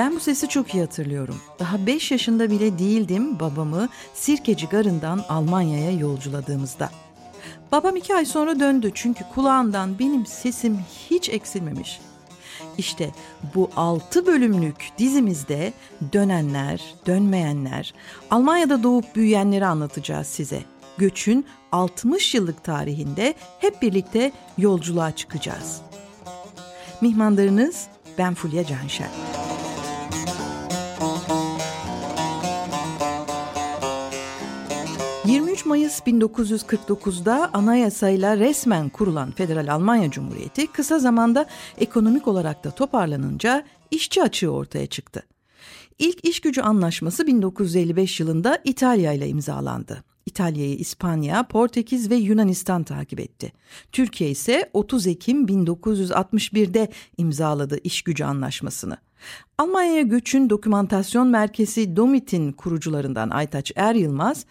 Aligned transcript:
Ben 0.00 0.14
bu 0.14 0.20
sesi 0.20 0.48
çok 0.48 0.74
iyi 0.74 0.80
hatırlıyorum. 0.80 1.40
Daha 1.58 1.86
5 1.86 2.10
yaşında 2.10 2.50
bile 2.50 2.78
değildim 2.78 3.40
babamı 3.40 3.88
Sirkeci 4.14 4.66
Garı'ndan 4.66 5.24
Almanya'ya 5.28 5.90
yolculadığımızda. 5.90 6.90
Babam 7.72 7.96
iki 7.96 8.14
ay 8.14 8.26
sonra 8.26 8.60
döndü 8.60 8.90
çünkü 8.94 9.24
kulağından 9.34 9.98
benim 9.98 10.26
sesim 10.26 10.78
hiç 11.10 11.28
eksilmemiş. 11.28 12.00
İşte 12.78 13.10
bu 13.54 13.70
altı 13.76 14.26
bölümlük 14.26 14.90
dizimizde 14.98 15.72
dönenler, 16.12 16.94
dönmeyenler, 17.06 17.94
Almanya'da 18.30 18.82
doğup 18.82 19.16
büyüyenleri 19.16 19.66
anlatacağız 19.66 20.26
size. 20.26 20.62
Göçün 20.98 21.46
60 21.72 22.34
yıllık 22.34 22.64
tarihinde 22.64 23.34
hep 23.58 23.82
birlikte 23.82 24.32
yolculuğa 24.58 25.16
çıkacağız. 25.16 25.80
Mihmandarınız 27.00 27.86
ben 28.18 28.34
Fulya 28.34 28.66
Canşer. 28.66 29.39
23 35.30 35.66
Mayıs 35.66 36.00
1949'da 36.00 37.50
anayasayla 37.52 38.36
resmen 38.36 38.88
kurulan 38.88 39.30
Federal 39.30 39.74
Almanya 39.74 40.10
Cumhuriyeti 40.10 40.66
kısa 40.66 40.98
zamanda 40.98 41.46
ekonomik 41.78 42.28
olarak 42.28 42.64
da 42.64 42.70
toparlanınca 42.70 43.64
işçi 43.90 44.22
açığı 44.22 44.50
ortaya 44.50 44.86
çıktı. 44.86 45.22
İlk 45.98 46.24
iş 46.24 46.40
gücü 46.40 46.60
anlaşması 46.60 47.26
1955 47.26 48.20
yılında 48.20 48.58
İtalya 48.64 49.12
ile 49.12 49.28
imzalandı. 49.28 50.04
İtalya'yı 50.26 50.74
İspanya, 50.74 51.42
Portekiz 51.42 52.10
ve 52.10 52.16
Yunanistan 52.16 52.82
takip 52.82 53.20
etti. 53.20 53.52
Türkiye 53.92 54.30
ise 54.30 54.70
30 54.72 55.06
Ekim 55.06 55.46
1961'de 55.46 56.88
imzaladı 57.16 57.78
iş 57.84 58.02
gücü 58.02 58.24
anlaşmasını. 58.24 58.96
Almanya'ya 59.58 60.02
göçün 60.02 60.50
dokümantasyon 60.50 61.28
merkezi 61.28 61.96
Domit'in 61.96 62.52
kurucularından 62.52 63.30
Aytaç 63.30 63.72
Er 63.76 63.94
Yılmaz 63.94 64.46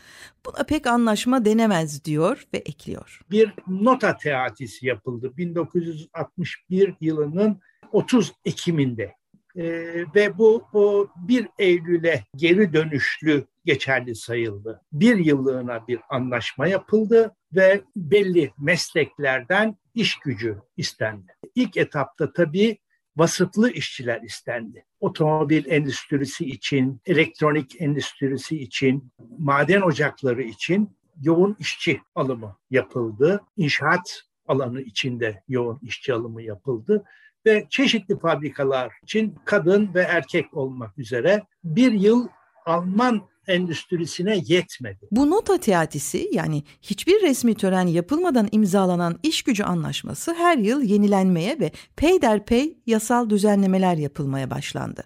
buna 0.45 0.63
pek 0.63 0.87
anlaşma 0.87 1.45
denemez 1.45 2.05
diyor 2.05 2.47
ve 2.53 2.57
ekliyor. 2.57 3.21
Bir 3.31 3.53
nota 3.67 4.17
teatisi 4.17 4.87
yapıldı 4.87 5.37
1961 5.37 6.95
yılının 7.01 7.59
30 7.91 8.33
Ekim'inde 8.45 9.19
ee, 9.55 10.05
ve 10.15 10.37
bu 10.37 10.63
o 10.73 11.07
1 11.15 11.47
Eylül'e 11.59 12.23
geri 12.35 12.73
dönüşlü 12.73 13.45
geçerli 13.65 14.15
sayıldı. 14.15 14.81
Bir 14.91 15.17
yıllığına 15.17 15.87
bir 15.87 15.99
anlaşma 16.09 16.67
yapıldı 16.67 17.35
ve 17.55 17.81
belli 17.95 18.51
mesleklerden 18.59 19.77
iş 19.95 20.19
gücü 20.19 20.57
istendi. 20.77 21.35
İlk 21.55 21.77
etapta 21.77 22.33
tabii 22.33 22.77
vasıflı 23.19 23.71
işçiler 23.71 24.21
istendi. 24.21 24.85
Otomobil 24.99 25.65
endüstrisi 25.71 26.45
için, 26.45 27.01
elektronik 27.05 27.81
endüstrisi 27.81 28.61
için, 28.61 29.11
maden 29.37 29.81
ocakları 29.81 30.43
için 30.43 30.97
yoğun 31.21 31.55
işçi 31.59 32.01
alımı 32.15 32.57
yapıldı. 32.69 33.41
İnşaat 33.57 34.23
alanı 34.47 34.81
içinde 34.81 35.43
yoğun 35.47 35.79
işçi 35.81 36.13
alımı 36.13 36.41
yapıldı 36.41 37.03
ve 37.45 37.67
çeşitli 37.69 38.19
fabrikalar 38.19 38.93
için 39.03 39.35
kadın 39.45 39.93
ve 39.93 40.01
erkek 40.01 40.53
olmak 40.53 40.97
üzere 40.97 41.43
bir 41.63 41.91
yıl 41.91 42.27
Alman 42.65 43.21
endüstrisine 43.49 44.41
yetmedi. 44.45 45.07
Bu 45.11 45.29
nota 45.29 45.57
teatisi 45.57 46.29
yani 46.33 46.63
hiçbir 46.81 47.21
resmi 47.21 47.55
tören 47.55 47.87
yapılmadan 47.87 48.49
imzalanan 48.51 49.19
iş 49.23 49.43
gücü 49.43 49.63
anlaşması 49.63 50.33
her 50.33 50.57
yıl 50.57 50.81
yenilenmeye 50.81 51.59
ve 51.59 51.71
peyderpey 51.95 52.77
yasal 52.85 53.29
düzenlemeler 53.29 53.97
yapılmaya 53.97 54.49
başlandı. 54.49 55.03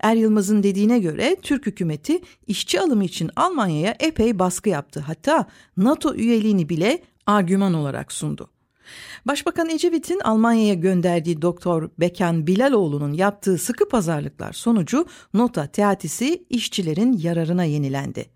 Er 0.00 0.14
Yılmaz'ın 0.14 0.62
dediğine 0.62 0.98
göre 0.98 1.36
Türk 1.42 1.66
hükümeti 1.66 2.20
işçi 2.46 2.80
alımı 2.80 3.04
için 3.04 3.30
Almanya'ya 3.36 3.96
epey 4.00 4.38
baskı 4.38 4.68
yaptı. 4.68 5.00
Hatta 5.00 5.46
NATO 5.76 6.14
üyeliğini 6.14 6.68
bile 6.68 7.02
argüman 7.26 7.74
olarak 7.74 8.12
sundu. 8.12 8.50
Başbakan 9.26 9.68
Ecevit'in 9.68 10.20
Almanya'ya 10.20 10.74
gönderdiği 10.74 11.42
Doktor 11.42 11.90
Bekan 11.98 12.46
Bilaloğlu'nun 12.46 13.12
yaptığı 13.12 13.58
sıkı 13.58 13.88
pazarlıklar 13.88 14.52
sonucu 14.52 15.06
nota 15.34 15.66
teatisi 15.66 16.44
işçilerin 16.50 17.12
yararına 17.12 17.64
yenilendi. 17.64 18.30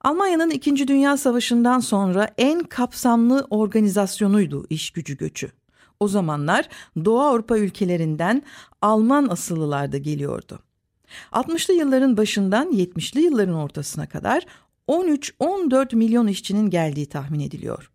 Almanya'nın 0.00 0.50
İkinci 0.50 0.88
Dünya 0.88 1.16
Savaşı'ndan 1.16 1.80
sonra 1.80 2.28
en 2.38 2.60
kapsamlı 2.60 3.46
organizasyonuydu 3.50 4.66
iş 4.70 4.90
gücü 4.90 5.16
göçü. 5.16 5.50
O 6.00 6.08
zamanlar 6.08 6.68
Doğu 7.04 7.20
Avrupa 7.20 7.58
ülkelerinden 7.58 8.42
Alman 8.82 9.28
asıllılar 9.28 9.92
da 9.92 9.98
geliyordu. 9.98 10.58
60'lı 11.32 11.74
yılların 11.74 12.16
başından 12.16 12.72
70'li 12.72 13.20
yılların 13.20 13.54
ortasına 13.54 14.08
kadar 14.08 14.46
13-14 14.88 15.96
milyon 15.96 16.26
işçinin 16.26 16.70
geldiği 16.70 17.06
tahmin 17.06 17.40
ediliyor. 17.40 17.90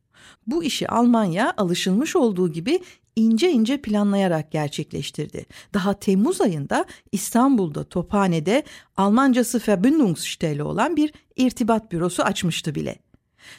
Bu 0.47 0.63
işi 0.63 0.87
Almanya 0.87 1.53
alışılmış 1.57 2.15
olduğu 2.15 2.51
gibi 2.51 2.79
ince 3.15 3.51
ince 3.51 3.81
planlayarak 3.81 4.51
gerçekleştirdi. 4.51 5.45
Daha 5.73 5.93
Temmuz 5.93 6.41
ayında 6.41 6.85
İstanbul'da 7.11 7.83
Tophane'de 7.83 8.63
Almancası 8.97 9.61
Verbindungsstelle 9.67 10.63
olan 10.63 10.95
bir 10.95 11.13
irtibat 11.35 11.91
bürosu 11.91 12.23
açmıştı 12.23 12.75
bile. 12.75 12.95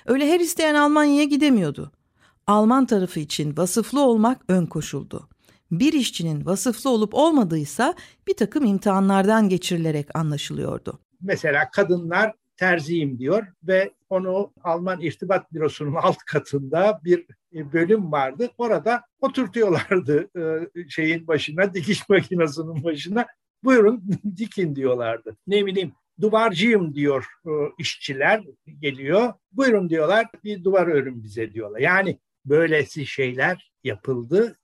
Öyle 0.06 0.32
her 0.32 0.40
isteyen 0.40 0.74
Almanya'ya 0.74 1.24
gidemiyordu. 1.24 1.92
Alman 2.46 2.86
tarafı 2.86 3.20
için 3.20 3.56
vasıflı 3.56 4.00
olmak 4.00 4.42
ön 4.48 4.66
koşuldu. 4.66 5.28
Bir 5.70 5.92
işçinin 5.92 6.46
vasıflı 6.46 6.90
olup 6.90 7.14
olmadıysa 7.14 7.94
bir 8.26 8.34
takım 8.34 8.64
imtihanlardan 8.64 9.48
geçirilerek 9.48 10.16
anlaşılıyordu. 10.16 11.00
Mesela 11.20 11.70
kadınlar 11.70 12.32
terziyim 12.56 13.18
diyor 13.18 13.46
ve 13.62 13.90
onu 14.14 14.52
Alman 14.62 15.00
İrtibat 15.00 15.52
Bürosu'nun 15.52 15.94
alt 15.94 16.18
katında 16.18 17.00
bir 17.04 17.26
e, 17.54 17.72
bölüm 17.72 18.12
vardı. 18.12 18.50
Orada 18.58 19.02
oturtuyorlardı 19.20 20.28
e, 20.38 20.68
şeyin 20.88 21.26
başına, 21.26 21.74
dikiş 21.74 22.08
makinesinin 22.08 22.84
başına. 22.84 23.26
Buyurun 23.64 24.04
dikin 24.36 24.76
diyorlardı. 24.76 25.36
Ne 25.46 25.66
bileyim 25.66 25.92
duvarcıyım 26.20 26.94
diyor 26.94 27.26
e, 27.46 27.50
işçiler 27.78 28.44
geliyor. 28.80 29.32
Buyurun 29.52 29.90
diyorlar 29.90 30.26
bir 30.44 30.64
duvar 30.64 30.86
örün 30.86 31.22
bize 31.22 31.52
diyorlar. 31.52 31.80
Yani 31.80 32.18
böylesi 32.44 33.06
şeyler 33.06 33.72
yapıldı 33.84 34.56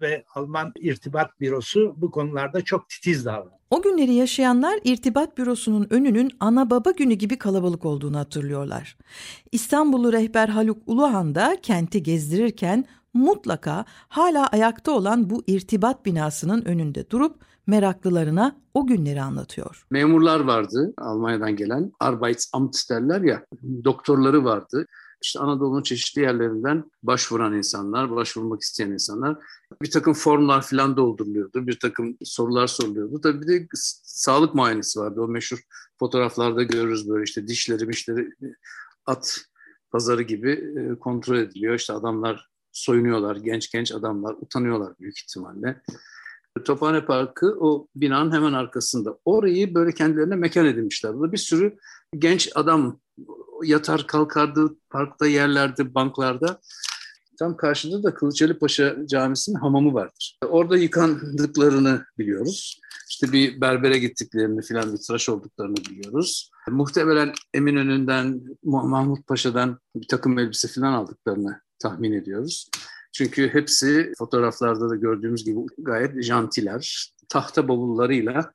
ve 0.00 0.24
Alman 0.34 0.72
İrtibat 0.80 1.40
Bürosu 1.40 1.94
bu 1.96 2.10
konularda 2.10 2.60
çok 2.64 2.88
titiz 2.88 3.24
davranıyor. 3.24 3.58
O 3.70 3.82
günleri 3.82 4.14
yaşayanlar 4.14 4.80
İrtibat 4.84 5.38
Bürosu'nun 5.38 5.86
önünün 5.90 6.30
ana 6.40 6.70
baba 6.70 6.90
günü 6.90 7.14
gibi 7.14 7.38
kalabalık 7.38 7.84
olduğunu 7.84 8.18
hatırlıyorlar. 8.18 8.96
İstanbullu 9.52 10.12
rehber 10.12 10.48
Haluk 10.48 10.78
Uluhan 10.86 11.34
da 11.34 11.56
kenti 11.62 12.02
gezdirirken 12.02 12.84
mutlaka 13.14 13.84
hala 13.88 14.46
ayakta 14.46 14.92
olan 14.92 15.30
bu 15.30 15.42
irtibat 15.46 16.06
binasının 16.06 16.64
önünde 16.64 17.10
durup 17.10 17.36
meraklılarına 17.66 18.56
o 18.74 18.86
günleri 18.86 19.22
anlatıyor. 19.22 19.86
Memurlar 19.90 20.40
vardı 20.40 20.94
Almanya'dan 20.98 21.56
gelen, 21.56 21.92
Arbeitsamt 22.00 22.90
derler 22.90 23.20
ya, 23.20 23.46
doktorları 23.84 24.44
vardı 24.44 24.86
işte 25.24 25.38
Anadolu'nun 25.38 25.82
çeşitli 25.82 26.22
yerlerinden 26.22 26.90
başvuran 27.02 27.54
insanlar, 27.54 28.10
başvurmak 28.10 28.62
isteyen 28.62 28.90
insanlar 28.90 29.36
bir 29.82 29.90
takım 29.90 30.14
formlar 30.14 30.62
falan 30.62 30.96
dolduruluyordu. 30.96 31.66
Bir 31.66 31.78
takım 31.78 32.16
sorular 32.24 32.66
soruluyordu. 32.66 33.20
Tabii 33.20 33.40
bir 33.40 33.46
de 33.46 33.66
sağlık 34.04 34.54
muayenesi 34.54 35.00
vardı. 35.00 35.20
O 35.20 35.28
meşhur 35.28 35.58
fotoğraflarda 35.98 36.62
görürüz 36.62 37.08
böyle 37.08 37.24
işte 37.24 37.48
dişleri, 37.48 37.86
mişleri 37.86 38.30
at 39.06 39.40
pazarı 39.90 40.22
gibi 40.22 40.50
e, 40.52 40.98
kontrol 40.98 41.36
ediliyor. 41.36 41.74
İşte 41.74 41.92
adamlar 41.92 42.50
soyunuyorlar, 42.72 43.36
genç 43.36 43.70
genç 43.72 43.92
adamlar 43.92 44.36
utanıyorlar 44.40 44.92
büyük 45.00 45.18
ihtimalle. 45.18 45.82
Tophane 46.64 47.04
Parkı 47.04 47.56
o 47.60 47.88
binanın 47.96 48.32
hemen 48.32 48.52
arkasında. 48.52 49.18
Orayı 49.24 49.74
böyle 49.74 49.92
kendilerine 49.92 50.36
mekan 50.36 50.66
edinmişler. 50.66 51.14
Burada 51.14 51.32
bir 51.32 51.38
sürü 51.38 51.76
genç 52.18 52.50
adam 52.54 53.00
yatar 53.64 54.06
kalkardı 54.06 54.76
parkta 54.90 55.26
yerlerde 55.26 55.94
banklarda. 55.94 56.60
Tam 57.38 57.56
karşıda 57.56 58.02
da 58.02 58.14
Kılıçeli 58.14 58.58
Paşa 58.58 58.96
Camisi'nin 59.06 59.56
hamamı 59.56 59.94
vardır. 59.94 60.38
Orada 60.48 60.76
yıkandıklarını 60.76 62.04
biliyoruz. 62.18 62.80
İşte 63.10 63.32
bir 63.32 63.60
berbere 63.60 63.98
gittiklerini 63.98 64.62
filan 64.62 64.92
bir 64.92 64.98
tıraş 64.98 65.28
olduklarını 65.28 65.76
biliyoruz. 65.76 66.50
Muhtemelen 66.70 67.32
Eminönü'nden, 67.54 68.42
Mahmut 68.62 69.26
Paşa'dan 69.26 69.78
bir 69.96 70.08
takım 70.08 70.38
elbise 70.38 70.68
filan 70.68 70.92
aldıklarını 70.92 71.60
tahmin 71.78 72.12
ediyoruz. 72.12 72.68
Çünkü 73.12 73.48
hepsi 73.48 74.12
fotoğraflarda 74.18 74.90
da 74.90 74.96
gördüğümüz 74.96 75.44
gibi 75.44 75.60
gayet 75.78 76.22
jantiler. 76.22 77.12
Tahta 77.28 77.68
bavullarıyla 77.68 78.52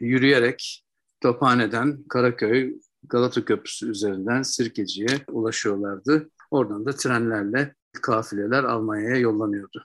yürüyerek 0.00 0.84
Tophane'den 1.20 2.04
Karaköy, 2.08 2.74
Galata 3.08 3.44
Köprüsü 3.44 3.90
üzerinden 3.90 4.42
Sirkeci'ye 4.42 5.08
ulaşıyorlardı. 5.28 6.30
Oradan 6.50 6.86
da 6.86 6.92
trenlerle 6.92 7.74
kafileler 8.02 8.64
Almanya'ya 8.64 9.16
yollanıyordu. 9.16 9.84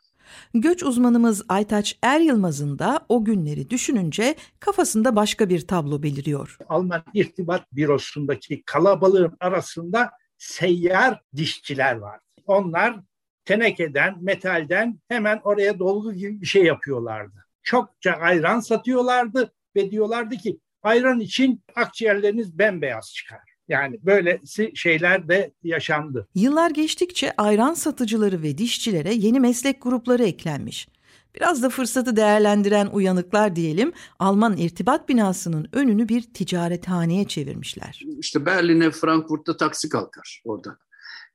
Göç 0.53 0.83
uzmanımız 0.83 1.43
Aytaç 1.49 1.97
Er 2.01 2.19
Yılmaz'ın 2.19 2.79
da 2.79 3.05
o 3.09 3.25
günleri 3.25 3.69
düşününce 3.69 4.35
kafasında 4.59 5.15
başka 5.15 5.49
bir 5.49 5.67
tablo 5.67 6.03
beliriyor. 6.03 6.57
Alman 6.69 7.03
İrtibat 7.13 7.71
Bürosu'ndaki 7.73 8.63
kalabalığın 8.65 9.37
arasında 9.39 10.11
seyyar 10.37 11.21
dişçiler 11.35 11.95
var. 11.95 12.19
Onlar 12.47 12.99
tenekeden, 13.45 14.23
metalden 14.23 14.99
hemen 15.07 15.41
oraya 15.43 15.79
dolgu 15.79 16.13
gibi 16.13 16.41
bir 16.41 16.45
şey 16.45 16.63
yapıyorlardı. 16.63 17.45
Çokça 17.63 18.11
ayran 18.11 18.59
satıyorlardı 18.59 19.51
ve 19.75 19.91
diyorlardı 19.91 20.35
ki 20.35 20.59
ayran 20.83 21.19
için 21.19 21.63
akciğerleriniz 21.75 22.59
bembeyaz 22.59 23.13
çıkar. 23.13 23.39
Yani 23.67 23.99
böylesi 24.03 24.71
şeyler 24.75 25.29
de 25.29 25.53
yaşandı. 25.63 26.27
Yıllar 26.35 26.71
geçtikçe 26.71 27.33
ayran 27.37 27.73
satıcıları 27.73 28.43
ve 28.43 28.57
dişçilere 28.57 29.13
yeni 29.13 29.39
meslek 29.39 29.81
grupları 29.81 30.23
eklenmiş. 30.23 30.87
Biraz 31.35 31.63
da 31.63 31.69
fırsatı 31.69 32.15
değerlendiren 32.15 32.87
uyanıklar 32.87 33.55
diyelim 33.55 33.93
Alman 34.19 34.57
irtibat 34.57 35.09
binasının 35.09 35.69
önünü 35.73 36.09
bir 36.09 36.21
ticarethaneye 36.33 37.27
çevirmişler. 37.27 38.01
İşte 38.19 38.45
Berlin'e, 38.45 38.91
Frankfurt'ta 38.91 39.57
taksi 39.57 39.89
kalkar 39.89 40.41
orada. 40.45 40.77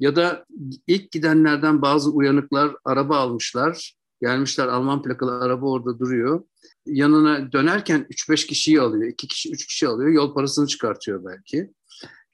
Ya 0.01 0.17
da 0.17 0.47
ilk 0.87 1.13
gidenlerden 1.13 1.83
bazı 1.83 2.11
uyanıklar 2.11 2.71
araba 2.85 3.17
almışlar. 3.17 3.95
Gelmişler 4.21 4.67
Alman 4.67 5.03
plakalı 5.03 5.41
araba 5.41 5.67
orada 5.67 5.99
duruyor. 5.99 6.45
Yanına 6.87 7.53
dönerken 7.53 8.07
3-5 8.11 8.47
kişiyi 8.47 8.81
alıyor. 8.81 9.09
2 9.09 9.29
kişi, 9.29 9.53
3 9.53 9.67
kişi 9.67 9.89
alıyor. 9.89 10.11
Yol 10.11 10.35
parasını 10.35 10.67
çıkartıyor 10.67 11.25
belki. 11.25 11.71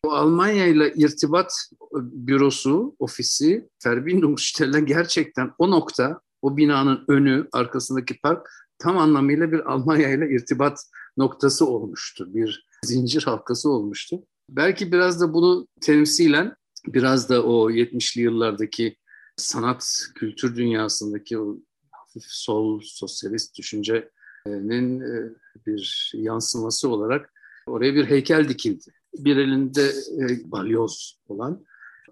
Bu 0.05 0.13
Almanya 0.13 0.67
ile 0.67 0.93
irtibat 0.97 1.53
bürosu, 1.93 2.97
ofisi 2.99 3.69
Verbindungsstelle 3.87 4.81
gerçekten 4.85 5.51
o 5.59 5.71
nokta, 5.71 6.21
o 6.43 6.57
binanın 6.57 7.05
önü, 7.09 7.49
arkasındaki 7.53 8.21
park 8.21 8.49
tam 8.79 8.99
anlamıyla 8.99 9.53
bir 9.53 9.73
Almanya 9.73 10.11
ile 10.11 10.35
irtibat 10.35 10.79
noktası 11.17 11.67
olmuştu. 11.67 12.35
Bir 12.35 12.67
zincir 12.85 13.23
halkası 13.23 13.71
olmuştu. 13.71 14.23
Belki 14.49 14.93
biraz 14.93 15.21
da 15.21 15.35
bunu 15.35 15.69
temsilen, 15.81 16.57
biraz 16.87 17.29
da 17.29 17.45
o 17.45 17.71
70'li 17.71 18.23
yıllardaki 18.23 18.97
sanat, 19.37 19.99
kültür 20.15 20.57
dünyasındaki 20.57 21.39
o 21.39 21.57
hafif 21.91 22.25
sol, 22.27 22.81
sosyalist 22.85 23.59
düşüncenin 23.59 24.05
e, 24.47 25.31
bir 25.67 26.13
yansıması 26.15 26.89
olarak 26.89 27.33
oraya 27.67 27.95
bir 27.95 28.05
heykel 28.05 28.49
dikildi 28.49 28.93
bir 29.19 29.37
elinde 29.37 29.93
balyoz 30.45 31.19
olan 31.29 31.65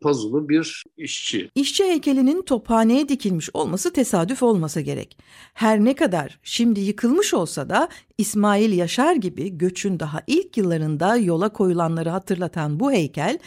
pazulu 0.02 0.48
bir 0.48 0.84
işçi. 0.96 1.50
İşçi 1.54 1.84
heykelinin 1.84 2.42
tophaneye 2.42 3.08
dikilmiş 3.08 3.50
olması 3.54 3.92
tesadüf 3.92 4.42
olmasa 4.42 4.80
gerek. 4.80 5.18
Her 5.54 5.84
ne 5.84 5.94
kadar 5.94 6.40
şimdi 6.42 6.80
yıkılmış 6.80 7.34
olsa 7.34 7.68
da 7.68 7.88
İsmail 8.18 8.72
Yaşar 8.72 9.14
gibi 9.14 9.58
göçün 9.58 10.00
daha 10.00 10.22
ilk 10.26 10.56
yıllarında 10.56 11.16
yola 11.16 11.48
koyulanları 11.48 12.10
hatırlatan 12.10 12.80
bu 12.80 12.92
heykel 12.92 13.38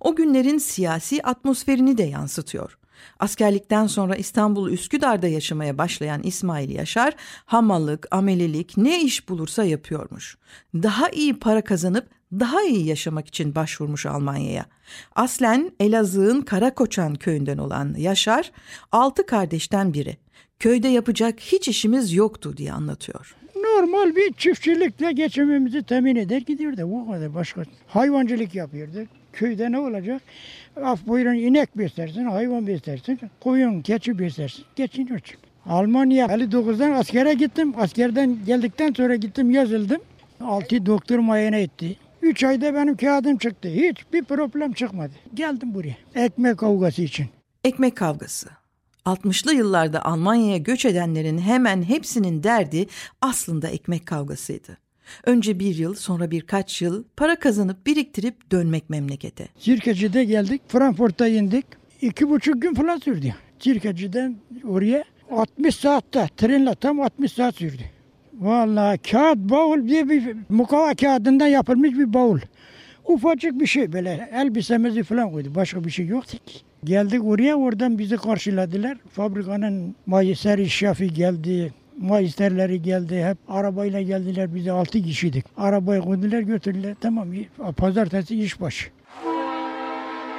o 0.00 0.16
günlerin 0.16 0.58
siyasi 0.58 1.22
atmosferini 1.22 1.98
de 1.98 2.02
yansıtıyor. 2.02 2.78
Askerlikten 3.18 3.86
sonra 3.86 4.14
İstanbul 4.14 4.70
Üsküdar'da 4.70 5.28
yaşamaya 5.28 5.78
başlayan 5.78 6.22
İsmail 6.22 6.70
Yaşar 6.70 7.14
hamallık, 7.44 8.06
amelilik 8.10 8.76
ne 8.76 9.02
iş 9.02 9.28
bulursa 9.28 9.64
yapıyormuş. 9.64 10.38
Daha 10.74 11.08
iyi 11.08 11.38
para 11.38 11.64
kazanıp 11.64 12.08
daha 12.32 12.62
iyi 12.62 12.86
yaşamak 12.86 13.28
için 13.28 13.54
başvurmuş 13.54 14.06
Almanya'ya. 14.06 14.66
Aslen 15.14 15.72
Elazığ'ın 15.80 16.40
Karakoçan 16.40 17.14
köyünden 17.14 17.58
olan 17.58 17.94
Yaşar, 17.98 18.52
altı 18.92 19.26
kardeşten 19.26 19.94
biri. 19.94 20.16
Köyde 20.58 20.88
yapacak 20.88 21.40
hiç 21.40 21.68
işimiz 21.68 22.12
yoktu 22.12 22.56
diye 22.56 22.72
anlatıyor. 22.72 23.36
Normal 23.56 24.16
bir 24.16 24.32
çiftçilikle 24.32 25.12
geçimimizi 25.12 25.82
temin 25.82 26.16
eder 26.16 26.40
gidiyordu. 26.40 26.82
Bu 26.84 27.10
kadar 27.10 27.34
başka. 27.34 27.62
Hayvancılık 27.86 28.54
yapıyorduk. 28.54 29.08
Köyde 29.32 29.72
ne 29.72 29.78
olacak? 29.78 30.22
Af 30.76 31.06
buyurun 31.06 31.34
inek 31.34 31.78
beslersin, 31.78 32.24
hayvan 32.24 32.66
beslersin, 32.66 33.20
koyun, 33.40 33.82
keçi 33.82 34.18
beslersin. 34.18 34.64
Geçiniyorsun. 34.76 35.36
Almanya 35.66 36.26
59'dan 36.26 36.90
askere 36.90 37.34
gittim. 37.34 37.74
Askerden 37.76 38.38
geldikten 38.46 38.92
sonra 38.92 39.14
gittim 39.16 39.50
yazıldım. 39.50 40.00
Altı 40.40 40.86
doktor 40.86 41.18
muayene 41.18 41.60
etti. 41.60 41.96
Üç 42.22 42.44
ayda 42.44 42.74
benim 42.74 42.96
kağıdım 42.96 43.38
çıktı. 43.38 43.68
Hiçbir 43.68 44.24
problem 44.24 44.72
çıkmadı. 44.72 45.12
Geldim 45.34 45.74
buraya. 45.74 45.96
Ekmek 46.14 46.58
kavgası 46.58 47.02
için. 47.02 47.26
Ekmek 47.64 47.96
kavgası. 47.96 48.48
60'lı 49.06 49.54
yıllarda 49.54 50.04
Almanya'ya 50.04 50.56
göç 50.56 50.84
edenlerin 50.84 51.38
hemen 51.38 51.82
hepsinin 51.82 52.42
derdi 52.42 52.86
aslında 53.20 53.68
ekmek 53.68 54.06
kavgasıydı. 54.06 54.78
Önce 55.24 55.58
bir 55.58 55.76
yıl 55.76 55.94
sonra 55.94 56.30
birkaç 56.30 56.82
yıl 56.82 57.04
para 57.16 57.36
kazanıp 57.36 57.86
biriktirip 57.86 58.50
dönmek 58.50 58.90
memlekete. 58.90 59.48
Sirkeci'de 59.58 60.24
geldik. 60.24 60.62
Frankfurt'ta 60.68 61.28
indik. 61.28 61.66
İki 62.00 62.28
buçuk 62.28 62.62
gün 62.62 62.74
falan 62.74 62.96
sürdü. 62.96 63.34
Sirkeci'den 63.58 64.36
oraya 64.64 65.04
60 65.30 65.76
saatte 65.76 66.28
trenle 66.36 66.74
tam 66.74 67.00
60 67.00 67.32
saat 67.32 67.54
sürdü. 67.54 67.82
Vallahi 68.40 68.98
kağıt 68.98 69.38
bavul 69.38 69.88
diye 69.88 70.08
bir 70.08 70.36
mukava 70.48 70.94
kağıdından 70.94 71.46
yapılmış 71.46 71.92
bir 71.92 72.14
bavul. 72.14 72.40
Ufacık 73.04 73.60
bir 73.60 73.66
şey 73.66 73.92
böyle 73.92 74.30
elbisemizi 74.34 75.02
falan 75.02 75.32
koydu. 75.32 75.54
Başka 75.54 75.84
bir 75.84 75.90
şey 75.90 76.06
yoktu 76.06 76.36
ki. 76.46 76.58
Geldik 76.84 77.24
oraya 77.24 77.56
oradan 77.56 77.98
bizi 77.98 78.16
karşıladılar. 78.16 78.98
Fabrikanın 79.12 79.94
mayiser 80.06 80.66
şafi 80.66 81.12
geldi. 81.14 81.72
Maisterleri 81.98 82.82
geldi. 82.82 83.24
Hep 83.24 83.38
arabayla 83.48 84.02
geldiler. 84.02 84.54
Bize 84.54 84.72
altı 84.72 85.02
kişiydik. 85.02 85.44
Arabaya 85.56 86.00
koydular 86.00 86.40
götürdüler. 86.40 86.96
Tamam 87.00 87.28
pazartesi 87.76 88.42
iş 88.42 88.60
başı. 88.60 88.90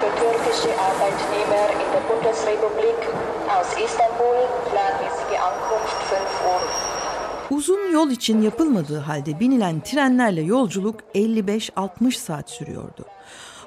Türkische 0.01 0.69
Arbeitnehmer 0.77 1.69
in 1.73 1.93
der 1.93 2.03
Bundesrepublik 2.09 2.99
aus 3.49 3.67
Istanbul 3.85 4.37
planmäßige 4.69 5.39
Ankunft 5.39 6.11
5 6.11 6.19
Uhr. 6.19 7.55
Uzun 7.55 7.91
yol 7.91 8.11
için 8.11 8.41
yapılmadığı 8.41 8.99
halde 8.99 9.39
binilen 9.39 9.79
trenlerle 9.79 10.41
yolculuk 10.41 10.99
55-60 11.15 12.11
saat 12.11 12.49
sürüyordu. 12.49 13.05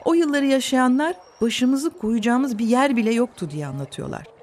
O 0.05 0.15
yılları 0.15 0.47
yaşayanlar 0.47 1.15
başımızı 1.41 1.91
koyacağımız 1.91 2.59
bir 2.59 2.67
yer 2.67 2.97
bile 2.97 3.15
yoktu 3.15 3.51
diye 3.51 3.67
anlatıyorlar. 3.67 4.36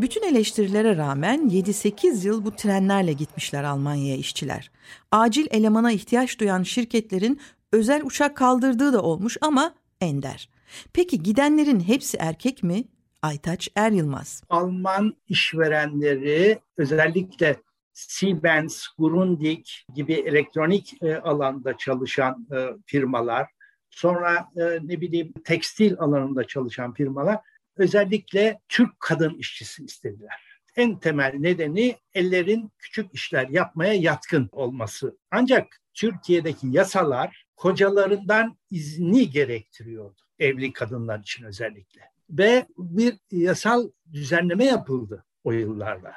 Bütün 0.00 0.22
eleştirilere 0.22 0.96
rağmen 0.96 1.48
7-8 1.48 2.26
yıl 2.26 2.44
bu 2.44 2.56
trenlerle 2.56 3.12
gitmişler 3.12 3.64
Almanya'ya 3.64 4.16
işçiler. 4.16 4.70
Acil 5.12 5.46
elemana 5.50 5.92
ihtiyaç 5.92 6.40
duyan 6.40 6.62
şirketlerin 6.62 7.40
özel 7.72 8.02
uçak 8.04 8.36
kaldırdığı 8.36 8.92
da 8.92 9.02
olmuş 9.02 9.36
ama 9.40 9.74
ender. 10.00 10.48
Peki 10.92 11.22
gidenlerin 11.22 11.80
hepsi 11.80 12.16
erkek 12.16 12.62
mi? 12.62 12.84
Aytaç 13.22 13.68
Er 13.76 13.90
Yılmaz. 13.90 14.42
Alman 14.48 15.16
işverenleri 15.28 16.58
özellikle 16.76 17.56
Siemens, 17.92 18.86
Grundig 18.98 19.66
gibi 19.94 20.12
elektronik 20.12 21.02
e, 21.02 21.16
alanda 21.16 21.76
çalışan 21.76 22.46
e, 22.52 22.68
firmalar, 22.86 23.48
sonra 23.90 24.48
e, 24.56 24.62
ne 24.62 25.00
bileyim 25.00 25.32
tekstil 25.44 25.94
alanında 25.98 26.44
çalışan 26.46 26.92
firmalar 26.92 27.38
özellikle 27.76 28.60
Türk 28.68 29.00
kadın 29.00 29.34
işçisi 29.34 29.84
istediler. 29.84 30.60
En 30.76 30.98
temel 30.98 31.34
nedeni 31.34 31.96
ellerin 32.14 32.72
küçük 32.78 33.14
işler 33.14 33.48
yapmaya 33.48 33.92
yatkın 33.92 34.48
olması. 34.52 35.18
Ancak 35.30 35.66
Türkiye'deki 35.94 36.66
yasalar 36.70 37.46
kocalarından 37.56 38.58
izni 38.70 39.30
gerektiriyordu 39.30 40.22
evli 40.38 40.72
kadınlar 40.72 41.18
için 41.18 41.44
özellikle. 41.44 42.00
Ve 42.30 42.66
bir 42.78 43.14
yasal 43.30 43.90
düzenleme 44.12 44.64
yapıldı 44.64 45.24
o 45.44 45.52
yıllarda 45.52 46.12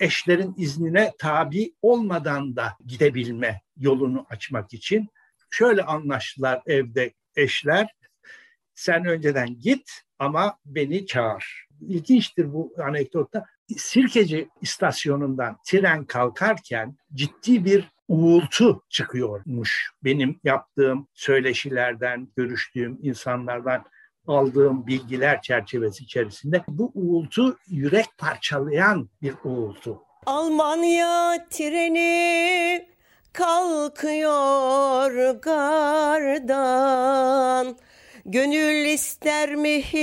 eşlerin 0.00 0.54
iznine 0.56 1.12
tabi 1.18 1.74
olmadan 1.82 2.56
da 2.56 2.76
gidebilme 2.86 3.62
yolunu 3.76 4.26
açmak 4.30 4.74
için 4.74 5.08
şöyle 5.50 5.82
anlaştılar 5.82 6.62
evde 6.66 7.12
eşler. 7.36 7.88
Sen 8.74 9.04
önceden 9.04 9.58
git 9.58 9.90
ama 10.18 10.58
beni 10.66 11.06
çağır. 11.06 11.66
İlginçtir 11.80 12.52
bu 12.52 12.74
anekdotta. 12.84 13.44
Sirkeci 13.76 14.48
istasyonundan 14.60 15.56
tren 15.66 16.04
kalkarken 16.04 16.96
ciddi 17.14 17.64
bir 17.64 17.88
uğultu 18.08 18.82
çıkıyormuş. 18.88 19.92
Benim 20.04 20.40
yaptığım 20.44 21.08
söyleşilerden, 21.14 22.28
görüştüğüm 22.36 22.98
insanlardan 23.02 23.84
aldığım 24.26 24.86
bilgiler 24.86 25.42
çerçevesi 25.42 26.04
içerisinde 26.04 26.64
bu 26.68 26.92
uğultu 26.94 27.58
yürek 27.68 28.06
parçalayan 28.18 29.10
bir 29.22 29.34
uğultu. 29.44 30.02
Almanya 30.26 31.46
treni 31.50 32.88
kalkıyor 33.32 35.30
gardan 35.40 36.62
Gönül 38.24 38.84
ister 38.84 39.54
mi 39.54 39.82
hiç 39.82 40.02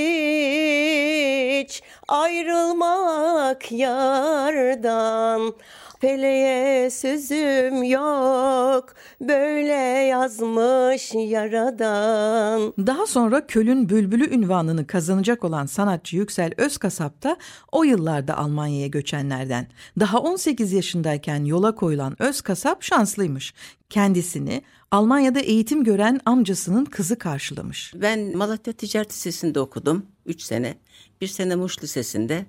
ayrılmak 2.08 3.72
yardan 3.72 5.54
Feleğe 6.00 6.90
sözüm 6.90 7.84
yok 7.84 8.94
böyle 9.22 9.74
yazmış 10.08 11.12
yaradan. 11.16 12.74
Daha 12.88 13.08
sonra 13.08 13.48
Köl'ün 13.48 13.90
bülbülü 13.90 14.36
ünvanını 14.36 14.88
kazanacak 14.88 15.44
olan 15.44 15.66
sanatçı 15.66 16.16
Yüksel 16.16 16.52
Özkasap 16.58 17.24
da 17.24 17.38
o 17.72 17.84
yıllarda 17.84 18.38
Almanya'ya 18.38 18.88
göçenlerden. 18.88 19.68
Daha 20.00 20.20
18 20.20 20.74
yaşındayken 20.74 21.46
yola 21.46 21.76
koyulan 21.76 22.22
Özkasap 22.22 22.84
şanslıymış. 22.84 23.54
Kendisini 23.90 24.62
Almanya'da 24.92 25.40
eğitim 25.40 25.84
gören 25.84 26.20
amcasının 26.26 26.86
kızı 26.86 27.18
karşılamış. 27.18 27.94
Ben 27.96 28.38
Malatya 28.38 28.74
Ticaret 28.74 29.12
Lisesi'nde 29.12 29.60
okudum 29.60 30.06
3 30.26 30.42
sene. 30.42 30.78
Bir 31.22 31.28
sene 31.28 31.56
Muş 31.56 31.84
Lisesi'nde. 31.84 32.46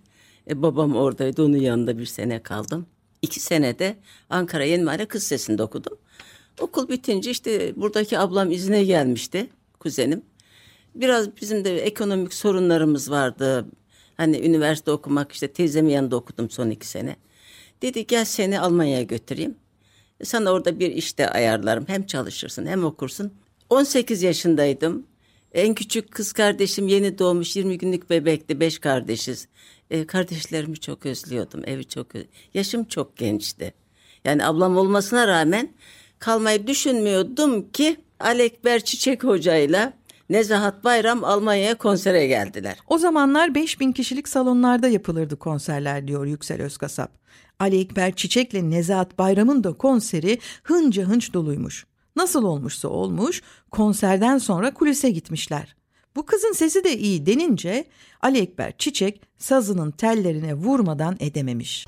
E, 0.50 0.62
babam 0.62 0.96
oradaydı 0.96 1.44
onun 1.44 1.56
yanında 1.56 1.98
bir 1.98 2.06
sene 2.06 2.42
kaldım. 2.42 2.86
İki 3.22 3.40
senede 3.40 3.96
Ankara 4.30 4.64
Yeni 4.64 4.82
Mahalle 4.82 5.06
Kız 5.06 5.22
Lisesi'nde 5.22 5.62
okudum. 5.62 5.98
Okul 6.60 6.88
bitince 6.88 7.30
işte 7.30 7.72
buradaki 7.76 8.18
ablam 8.18 8.50
izine 8.50 8.84
gelmişti 8.84 9.50
kuzenim. 9.80 10.22
Biraz 10.94 11.36
bizim 11.36 11.64
de 11.64 11.78
ekonomik 11.78 12.34
sorunlarımız 12.34 13.10
vardı. 13.10 13.66
Hani 14.16 14.38
üniversite 14.38 14.90
okumak 14.90 15.32
işte 15.32 15.52
teyzemin 15.52 15.90
yanında 15.90 16.16
okudum 16.16 16.50
son 16.50 16.70
iki 16.70 16.86
sene. 16.86 17.16
Dedi 17.82 18.06
gel 18.06 18.24
seni 18.24 18.60
Almanya'ya 18.60 19.02
götüreyim. 19.02 19.54
Sana 20.24 20.50
orada 20.52 20.80
bir 20.80 20.90
işte 20.90 21.28
ayarlarım. 21.28 21.84
Hem 21.88 22.06
çalışırsın 22.06 22.66
hem 22.66 22.84
okursun. 22.84 23.32
18 23.70 24.22
yaşındaydım. 24.22 25.06
En 25.52 25.74
küçük 25.74 26.10
kız 26.10 26.32
kardeşim 26.32 26.88
yeni 26.88 27.18
doğmuş 27.18 27.56
20 27.56 27.78
günlük 27.78 28.10
bebekti. 28.10 28.60
Beş 28.60 28.78
kardeşiz. 28.78 29.48
E, 29.90 30.06
kardeşlerimi 30.06 30.80
çok 30.80 31.06
özlüyordum. 31.06 31.62
Evi 31.66 31.84
çok 31.84 32.06
Yaşım 32.54 32.84
çok 32.84 33.16
gençti. 33.16 33.74
Yani 34.24 34.44
ablam 34.46 34.76
olmasına 34.76 35.28
rağmen 35.28 35.68
kalmayı 36.18 36.66
düşünmüyordum 36.66 37.70
ki 37.70 37.96
Alekber 38.20 38.84
Çiçek 38.84 39.24
hocayla 39.24 39.92
Nezahat 40.30 40.84
Bayram 40.84 41.24
Almanya'ya 41.24 41.74
konsere 41.74 42.26
geldiler. 42.26 42.76
O 42.88 42.98
zamanlar 42.98 43.54
5000 43.54 43.92
kişilik 43.92 44.28
salonlarda 44.28 44.88
yapılırdı 44.88 45.36
konserler 45.36 46.08
diyor 46.08 46.26
Yüksel 46.26 46.62
Özkasap. 46.62 47.20
Ali 47.58 47.80
Ekber 47.80 48.12
Çiçek'le 48.12 48.54
Nezahat 48.54 49.18
Bayram'ın 49.18 49.64
da 49.64 49.72
konseri 49.72 50.38
hınca 50.62 51.02
hınç 51.02 51.32
doluymuş. 51.32 51.86
Nasıl 52.16 52.44
olmuşsa 52.44 52.88
olmuş 52.88 53.42
konserden 53.70 54.38
sonra 54.38 54.74
kulise 54.74 55.10
gitmişler. 55.10 55.76
Bu 56.16 56.26
kızın 56.26 56.52
sesi 56.52 56.84
de 56.84 56.98
iyi 56.98 57.26
denince 57.26 57.84
Ali 58.22 58.38
Ekber 58.38 58.72
Çiçek 58.78 59.22
sazının 59.38 59.90
tellerine 59.90 60.54
vurmadan 60.54 61.16
edememiş. 61.20 61.86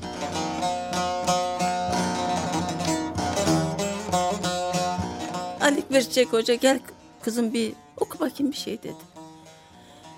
Ali 5.61 5.79
Ekber 5.79 6.03
Çiçek 6.03 6.33
Hoca 6.33 6.55
gel 6.55 6.81
kızım 7.23 7.53
bir 7.53 7.73
oku 8.01 8.21
bakayım 8.21 8.53
bir 8.53 8.57
şey 8.57 8.79
dedi. 8.79 9.13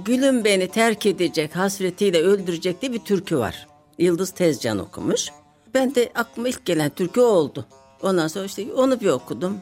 Gülüm 0.04 0.44
beni 0.44 0.68
terk 0.68 1.06
edecek, 1.06 1.56
hasretiyle 1.56 2.18
öldürecek 2.18 2.82
diye 2.82 2.92
bir 2.92 2.98
türkü 2.98 3.38
var. 3.38 3.66
Yıldız 3.98 4.30
Tezcan 4.30 4.78
okumuş. 4.78 5.28
Ben 5.74 5.94
de 5.94 6.12
aklıma 6.14 6.48
ilk 6.48 6.64
gelen 6.64 6.90
türkü 6.90 7.20
oldu. 7.20 7.66
Ondan 8.02 8.28
sonra 8.28 8.44
işte 8.44 8.72
onu 8.74 9.00
bir 9.00 9.06
okudum. 9.06 9.58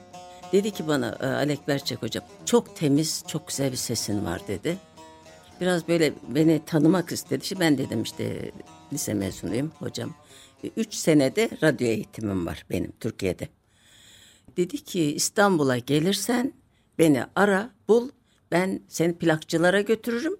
Dedi 0.52 0.70
ki 0.70 0.88
bana 0.88 1.18
e, 1.20 1.26
Alek 1.26 1.68
Berçek 1.68 2.02
hocam 2.02 2.24
çok 2.46 2.76
temiz 2.76 3.24
çok 3.26 3.48
güzel 3.48 3.72
bir 3.72 3.76
sesin 3.76 4.24
var 4.24 4.42
dedi. 4.48 4.78
Biraz 5.60 5.88
böyle 5.88 6.12
beni 6.28 6.60
tanımak 6.66 7.12
istedi. 7.12 7.42
İşte 7.42 7.60
ben 7.60 7.78
dedim 7.78 8.02
işte 8.02 8.50
lise 8.92 9.14
mezunuyum 9.14 9.72
hocam. 9.78 10.14
E, 10.64 10.70
üç 10.76 10.94
senede 10.94 11.50
radyo 11.62 11.86
eğitimim 11.86 12.46
var 12.46 12.66
benim 12.70 12.92
Türkiye'de. 13.00 13.48
Dedi 14.56 14.84
ki 14.84 15.14
İstanbul'a 15.14 15.78
gelirsen 15.78 16.52
beni 16.98 17.24
ara 17.36 17.70
bul 17.88 18.08
ben 18.50 18.80
seni 18.88 19.14
plakçılara 19.14 19.80
götürürüm 19.80 20.36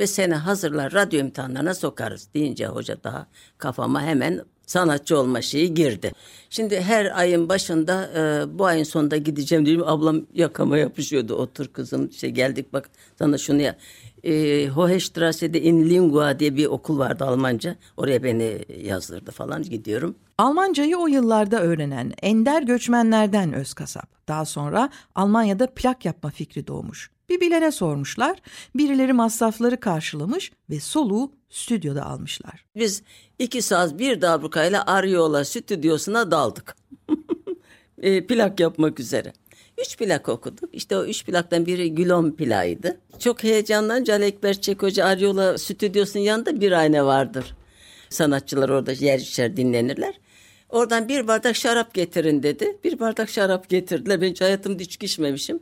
ve 0.00 0.06
seni 0.06 0.34
hazırlar 0.34 0.92
radyo 0.92 1.20
imtihanlarına 1.20 1.74
sokarız 1.74 2.28
deyince 2.34 2.66
hoca 2.66 3.02
daha 3.04 3.26
kafama 3.58 4.02
hemen 4.02 4.44
sanatçı 4.66 5.18
olma 5.18 5.42
şeyi 5.42 5.74
girdi. 5.74 6.12
Şimdi 6.50 6.80
her 6.80 7.18
ayın 7.18 7.48
başında 7.48 8.10
e, 8.16 8.58
bu 8.58 8.66
ayın 8.66 8.84
sonunda 8.84 9.16
gideceğim 9.16 9.66
diyorum. 9.66 9.88
Ablam 9.88 10.22
yakama 10.34 10.78
yapışıyordu. 10.78 11.34
Otur 11.34 11.66
kızım 11.68 12.08
işte 12.08 12.28
geldik 12.28 12.72
bak 12.72 12.90
sana 13.18 13.38
şunu 13.38 13.62
ya. 13.62 13.76
E, 14.24 14.66
Hohestrasse'de 14.68 15.62
in 15.62 15.90
Lingua 15.90 16.38
diye 16.38 16.56
bir 16.56 16.66
okul 16.66 16.98
vardı 16.98 17.24
Almanca. 17.24 17.76
Oraya 17.96 18.22
beni 18.22 18.58
yazdırdı 18.82 19.30
falan 19.30 19.62
gidiyorum. 19.62 20.14
Almancayı 20.38 20.96
o 20.96 21.06
yıllarda 21.06 21.60
öğrenen 21.60 22.12
ender 22.22 22.62
göçmenlerden 22.62 23.52
öz 23.52 23.74
kasap. 23.74 24.28
Daha 24.28 24.44
sonra 24.44 24.90
Almanya'da 25.14 25.66
plak 25.66 26.04
yapma 26.04 26.30
fikri 26.30 26.66
doğmuş. 26.66 27.10
Bir 27.28 27.40
bilene 27.40 27.72
sormuşlar, 27.72 28.38
birileri 28.74 29.12
masrafları 29.12 29.80
karşılamış 29.80 30.52
ve 30.70 30.80
soluğu 30.80 31.32
stüdyoda 31.50 32.06
almışlar. 32.06 32.64
Biz 32.76 33.02
iki 33.38 33.62
saz 33.62 33.98
bir 33.98 34.20
dabrukayla 34.20 34.84
Ariola 34.86 35.44
stüdyosuna 35.44 36.30
daldık. 36.30 36.76
e, 38.02 38.26
plak 38.26 38.60
yapmak 38.60 39.00
üzere. 39.00 39.32
Üç 39.78 39.98
plak 39.98 40.28
okuduk. 40.28 40.70
İşte 40.72 40.96
o 40.96 41.04
üç 41.04 41.24
plaktan 41.24 41.66
biri 41.66 41.94
Gülon 41.94 42.30
plağıydı. 42.30 43.00
Çok 43.18 43.44
heyecanlanınca 43.44 44.14
Ali 44.14 44.24
Ekber 44.24 44.60
Çek 44.60 44.82
Hoca 44.82 45.04
Ariola 45.04 45.58
stüdyosunun 45.58 46.24
yanında 46.24 46.60
bir 46.60 46.72
ayna 46.72 47.06
vardır. 47.06 47.56
Sanatçılar 48.08 48.68
orada 48.68 48.92
yer 48.92 49.18
içer 49.18 49.56
dinlenirler. 49.56 50.14
Oradan 50.68 51.08
bir 51.08 51.28
bardak 51.28 51.56
şarap 51.56 51.94
getirin 51.94 52.42
dedi. 52.42 52.76
Bir 52.84 52.98
bardak 52.98 53.30
şarap 53.30 53.68
getirdiler. 53.68 54.20
Ben 54.20 54.30
hiç 54.30 54.40
hayatımda 54.40 54.82
içki 54.82 55.06
içmemişim. 55.06 55.60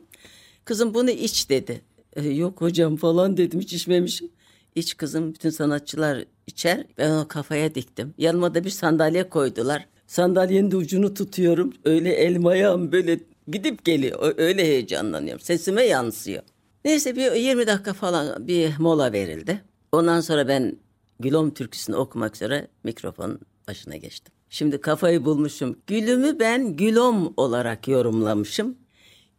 Kızım 0.65 0.93
bunu 0.93 1.09
iç 1.09 1.49
dedi. 1.49 1.81
E, 2.15 2.29
yok 2.29 2.61
hocam 2.61 2.95
falan 2.95 3.37
dedim 3.37 3.59
hiç 3.59 3.73
içmemişim. 3.73 4.29
İç 4.75 4.97
kızım 4.97 5.33
bütün 5.33 5.49
sanatçılar 5.49 6.25
içer. 6.47 6.85
Ben 6.97 7.09
onu 7.09 7.27
kafaya 7.27 7.75
diktim. 7.75 8.13
Yanıma 8.17 8.55
da 8.55 8.63
bir 8.63 8.69
sandalye 8.69 9.29
koydular. 9.29 9.87
Sandalyenin 10.07 10.71
de 10.71 10.75
ucunu 10.75 11.13
tutuyorum. 11.13 11.73
Öyle 11.85 12.13
elim 12.13 12.45
ayağım 12.45 12.91
böyle 12.91 13.19
gidip 13.47 13.85
geliyor. 13.85 14.33
Öyle 14.37 14.63
heyecanlanıyorum. 14.63 15.41
Sesime 15.41 15.83
yansıyor. 15.83 16.43
Neyse 16.85 17.15
bir 17.15 17.31
20 17.31 17.67
dakika 17.67 17.93
falan 17.93 18.47
bir 18.47 18.77
mola 18.79 19.11
verildi. 19.13 19.61
Ondan 19.91 20.21
sonra 20.21 20.47
ben 20.47 20.77
Gülom 21.19 21.53
türküsünü 21.53 21.95
okumak 21.95 22.35
üzere 22.35 22.67
mikrofon 22.83 23.39
başına 23.67 23.95
geçtim. 23.95 24.33
Şimdi 24.49 24.81
kafayı 24.81 25.25
bulmuşum. 25.25 25.79
Gülümü 25.87 26.39
ben 26.39 26.75
Gülom 26.75 27.33
olarak 27.37 27.87
yorumlamışım. 27.87 28.77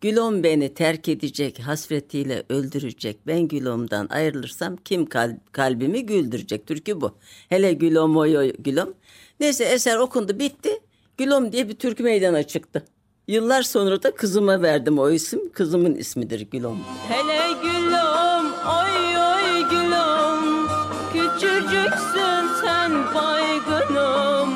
Gülom 0.00 0.42
beni 0.42 0.74
terk 0.74 1.08
edecek, 1.08 1.58
hasretiyle 1.58 2.42
öldürecek. 2.48 3.18
Ben 3.26 3.48
Gülom'dan 3.48 4.08
ayrılırsam 4.10 4.76
kim 4.76 5.06
kalbimi 5.52 6.06
güldürecek? 6.06 6.66
Türkü 6.66 7.00
bu. 7.00 7.16
Hele 7.48 7.72
Gülom 7.72 8.16
oy 8.16 8.52
Gülom. 8.58 8.94
Neyse 9.40 9.64
eser 9.64 9.96
okundu 9.96 10.38
bitti. 10.38 10.80
Gülom 11.18 11.52
diye 11.52 11.68
bir 11.68 11.74
türkü 11.74 12.02
meydana 12.02 12.42
çıktı. 12.42 12.84
Yıllar 13.28 13.62
sonra 13.62 14.02
da 14.02 14.14
kızıma 14.14 14.62
verdim 14.62 14.98
o 14.98 15.10
isim. 15.10 15.52
Kızımın 15.52 15.94
ismidir 15.94 16.40
Gülom. 16.40 16.78
Hele 17.08 17.52
Gülom 17.62 18.46
oy 18.52 19.16
oy 19.16 19.70
Gülom 19.70 20.68
Küçücüksün 21.12 22.46
sen 22.64 22.92
baygınım 23.14 24.50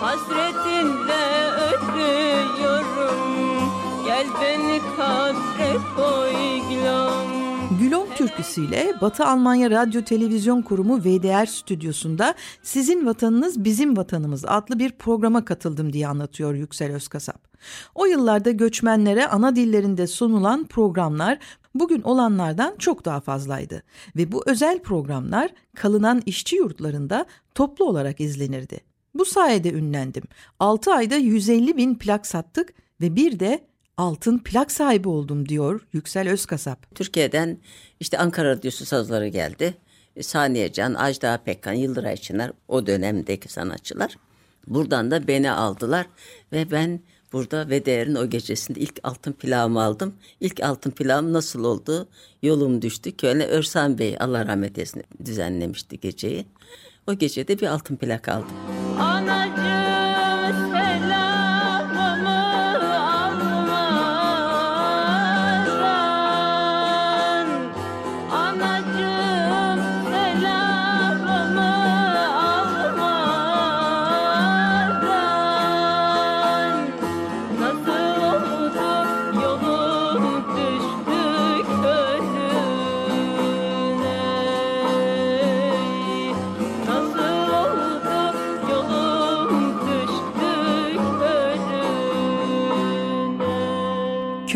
Hasretinle 0.00 1.07
türküsüyle 8.28 8.94
Batı 9.00 9.26
Almanya 9.26 9.70
Radyo 9.70 10.02
Televizyon 10.02 10.62
Kurumu 10.62 11.00
VDR 11.00 11.46
stüdyosunda 11.46 12.34
Sizin 12.62 13.06
Vatanınız 13.06 13.64
Bizim 13.64 13.96
Vatanımız 13.96 14.44
adlı 14.44 14.78
bir 14.78 14.92
programa 14.92 15.44
katıldım 15.44 15.92
diye 15.92 16.08
anlatıyor 16.08 16.54
Yüksel 16.54 16.94
Özkasap. 16.94 17.48
O 17.94 18.06
yıllarda 18.06 18.50
göçmenlere 18.50 19.26
ana 19.26 19.56
dillerinde 19.56 20.06
sunulan 20.06 20.66
programlar 20.66 21.38
bugün 21.74 22.02
olanlardan 22.02 22.76
çok 22.78 23.04
daha 23.04 23.20
fazlaydı 23.20 23.82
ve 24.16 24.32
bu 24.32 24.42
özel 24.46 24.82
programlar 24.82 25.50
kalınan 25.76 26.22
işçi 26.26 26.56
yurtlarında 26.56 27.26
toplu 27.54 27.84
olarak 27.84 28.20
izlenirdi. 28.20 28.80
Bu 29.14 29.24
sayede 29.24 29.72
ünlendim. 29.72 30.24
6 30.60 30.94
ayda 30.94 31.16
150 31.16 31.76
bin 31.76 31.94
plak 31.94 32.26
sattık 32.26 32.74
ve 33.00 33.16
bir 33.16 33.40
de 33.40 33.68
altın 33.98 34.38
plak 34.38 34.72
sahibi 34.72 35.08
oldum 35.08 35.48
diyor 35.48 35.80
Yüksel 35.92 36.28
Özkasap. 36.28 36.94
Türkiye'den 36.94 37.58
işte 38.00 38.18
Ankara 38.18 38.50
Radyosu 38.50 38.86
sazları 38.86 39.28
geldi. 39.28 39.74
Saniye 40.20 40.72
Can, 40.72 40.94
Ajda 40.94 41.38
Pekkan, 41.44 41.72
Yıldıray 41.72 42.16
Çınar 42.16 42.52
o 42.68 42.86
dönemdeki 42.86 43.52
sanatçılar. 43.52 44.16
Buradan 44.66 45.10
da 45.10 45.28
beni 45.28 45.50
aldılar 45.50 46.06
ve 46.52 46.70
ben 46.70 47.00
Burada 47.32 47.68
ve 47.68 47.86
değerin 47.86 48.14
o 48.14 48.30
gecesinde 48.30 48.80
ilk 48.80 49.00
altın 49.02 49.32
plağımı 49.32 49.82
aldım. 49.82 50.14
İlk 50.40 50.62
altın 50.62 50.90
plağım 50.90 51.32
nasıl 51.32 51.64
oldu? 51.64 52.08
Yolum 52.42 52.82
düştü. 52.82 53.16
Köyüne 53.16 53.44
Örsan 53.44 53.98
Bey 53.98 54.16
Allah 54.20 54.46
rahmet 54.46 54.78
eylesin 54.78 55.04
düzenlemişti 55.24 56.00
geceyi. 56.00 56.46
O 57.06 57.14
gecede 57.14 57.58
bir 57.58 57.66
altın 57.66 57.96
plak 57.96 58.28
aldım. 58.28 58.50
Anacığım 58.98 59.47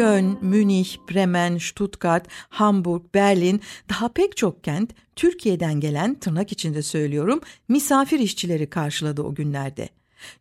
Köln, 0.03 0.39
Münih, 0.41 0.97
Bremen, 1.11 1.59
Stuttgart, 1.59 2.27
Hamburg, 2.49 3.03
Berlin 3.15 3.61
daha 3.89 4.09
pek 4.09 4.37
çok 4.37 4.65
kent 4.65 4.91
Türkiye'den 5.17 5.81
gelen 5.81 6.15
tırnak 6.15 6.53
içinde 6.53 6.83
söylüyorum 6.83 7.41
misafir 7.69 8.19
işçileri 8.19 8.71
karşıladı 8.71 9.23
o 9.23 9.35
günlerde. 9.35 9.89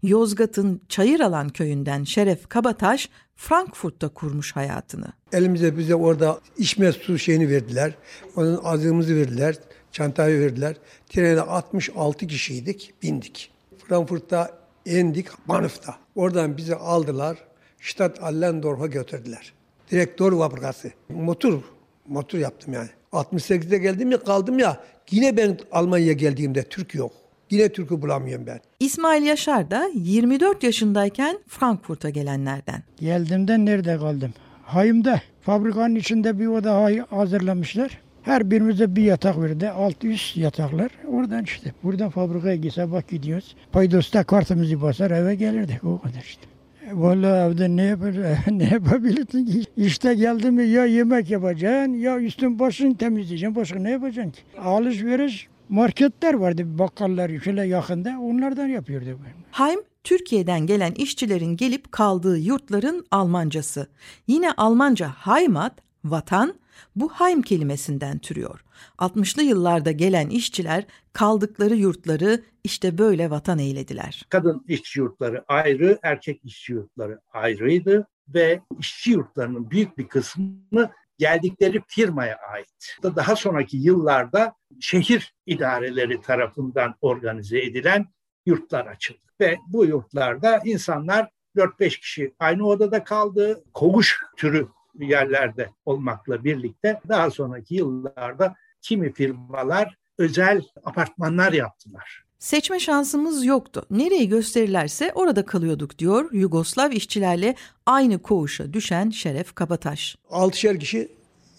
Yozgat'ın 0.03 0.82
Çayıralan 0.89 1.50
köyünden 1.50 2.03
Şeref 2.03 2.50
Kabataş 2.50 3.10
Frankfurt'ta 3.36 4.10
kurmuş 4.10 4.56
hayatını. 4.56 5.08
Elimize 5.34 5.77
bize 5.77 5.96
orada 5.96 6.39
içme 6.58 6.91
su 6.91 7.20
şeyini 7.20 7.50
verdiler. 7.50 7.94
Onun 8.36 8.60
azığımızı 8.63 9.15
verdiler. 9.15 9.56
Çantayı 9.91 10.39
verdiler. 10.39 10.75
Trene 11.10 11.41
66 11.41 12.27
kişiydik. 12.27 12.94
Bindik. 13.03 13.51
Frankfurt'ta 13.88 14.58
indik. 14.86 15.27
Bahnhof'ta. 15.48 15.96
Oradan 16.15 16.58
bizi 16.58 16.75
aldılar. 16.75 17.50
Stadt 17.81 18.23
Allendorf'a 18.23 18.88
götürdüler. 18.88 19.53
Direktör 19.91 20.31
fabrikası. 20.31 20.91
Motor. 21.09 21.61
Motor 22.07 22.39
yaptım 22.39 22.73
yani. 22.73 22.89
68'de 23.13 23.77
geldim 23.77 24.11
ya 24.11 24.19
kaldım 24.19 24.59
ya. 24.59 24.83
Yine 25.11 25.38
ben 25.38 25.57
Almanya'ya 25.71 26.13
geldiğimde 26.13 26.63
Türk 26.63 26.95
yok. 26.95 27.11
Yine 27.50 27.69
Türk'ü 27.69 28.01
bulamıyorum 28.01 28.45
ben. 28.47 28.59
İsmail 28.79 29.23
Yaşar 29.23 29.71
da 29.71 29.89
24 29.95 30.63
yaşındayken 30.63 31.39
Frankfurt'a 31.47 32.09
gelenlerden. 32.09 32.83
Geldiğimde 33.00 33.65
nerede 33.65 33.97
kaldım? 33.97 34.33
Hayımda. 34.63 35.21
Fabrikanın 35.41 35.95
içinde 35.95 36.39
bir 36.39 36.47
oda 36.47 36.83
hay 36.83 36.97
hazırlamışlar. 37.00 38.01
Her 38.23 38.51
birimize 38.51 38.95
bir 38.95 39.03
yatak 39.03 39.41
verdi. 39.41 39.69
Alt 39.69 40.03
üst 40.03 40.38
yataklar. 40.38 40.91
Oradan 41.07 41.43
işte. 41.43 41.73
Buradan 41.83 42.09
fabrikaya 42.09 42.55
gitse 42.55 42.91
bak 42.91 43.07
gidiyoruz. 43.07 43.55
Paydosta 43.71 44.23
kartımızı 44.23 44.81
basar 44.81 45.11
eve 45.11 45.35
gelirdik. 45.35 45.83
O 45.83 46.01
kadar 46.01 46.21
işte. 46.21 46.50
Vallahi 46.93 47.51
evde 47.51 47.75
ne, 47.75 47.83
yapar, 47.83 48.13
ne 48.51 48.63
yapabilirsin 48.63 49.45
ki? 49.45 49.63
İşte 49.77 50.13
geldi 50.13 50.51
mi 50.51 50.67
ya 50.67 50.86
yemek 50.86 51.29
yapacaksın 51.29 51.93
ya 51.93 52.19
üstün 52.19 52.60
başını 52.60 52.98
temizleyeceksin. 52.98 53.55
Başka 53.55 53.79
ne 53.79 53.91
yapacaksın 53.91 54.31
ki? 54.31 54.41
Alışveriş 54.63 55.48
marketler 55.69 56.33
vardı 56.33 56.79
bakkallar 56.79 57.39
şöyle 57.39 57.63
yakında 57.63 58.17
onlardan 58.21 58.67
yapıyorduk. 58.67 59.19
Haim, 59.51 59.79
Türkiye'den 60.03 60.60
gelen 60.60 60.91
işçilerin 60.91 61.57
gelip 61.57 61.91
kaldığı 61.91 62.38
yurtların 62.38 63.05
Almancası. 63.12 63.88
Yine 64.27 64.51
Almanca 64.51 65.08
Heimat, 65.08 65.73
vatan, 66.06 66.54
bu 66.96 67.13
Heim 67.13 67.41
kelimesinden 67.41 68.20
türüyor. 68.20 68.63
60'lı 68.98 69.44
yıllarda 69.44 69.91
gelen 69.91 70.30
işçiler 70.30 70.86
kaldıkları 71.13 71.76
yurtları 71.76 72.44
işte 72.63 72.98
böyle 72.98 73.30
vatan 73.30 73.60
eylediler. 73.60 74.26
Kadın 74.30 74.65
işçi 74.67 75.00
yurtları 75.00 75.44
ayrı, 75.48 76.00
erkek 76.04 76.46
işçi 76.46 76.74
yurtları 76.74 77.20
ayrıydı 77.34 78.08
ve 78.28 78.62
işçi 78.80 79.12
yurtlarının 79.12 79.72
büyük 79.72 79.98
bir 79.98 80.08
kısmı 80.08 80.91
geldikleri 81.17 81.82
firmaya 81.88 82.38
ait. 82.38 82.98
Daha 83.04 83.36
sonraki 83.36 83.78
yıllarda 83.78 84.56
şehir 84.80 85.36
idareleri 85.46 86.22
tarafından 86.22 86.96
organize 87.02 87.60
edilen 87.60 88.06
yurtlar 88.46 88.86
açıldı. 88.86 89.20
Ve 89.39 89.58
bu 89.67 89.86
yurtlarda 89.86 90.62
insanlar 90.65 91.30
4-5 91.56 92.00
kişi 92.00 92.34
aynı 92.39 92.67
odada 92.67 93.04
kaldı. 93.04 93.63
Koğuş 93.74 94.20
türü 94.38 94.67
yerlerde 94.99 95.69
olmakla 95.86 96.43
birlikte 96.43 97.01
daha 97.10 97.32
sonraki 97.32 97.75
yıllarda 97.75 98.56
kimi 98.82 99.13
firmalar 99.13 99.97
özel 100.17 100.62
apartmanlar 100.84 101.54
yaptılar. 101.54 102.23
Seçme 102.39 102.80
şansımız 102.80 103.45
yoktu. 103.45 103.86
Nereyi 103.91 104.30
gösterirlerse 104.30 105.12
orada 105.15 105.45
kalıyorduk 105.45 105.99
diyor 105.99 106.30
Yugoslav 106.34 106.91
işçilerle 106.91 107.56
aynı 107.86 108.21
koğuşa 108.21 108.73
düşen 108.73 109.10
Şeref 109.10 109.56
Kabataş. 109.56 110.15
Altışer 110.30 110.80
kişi 110.80 111.12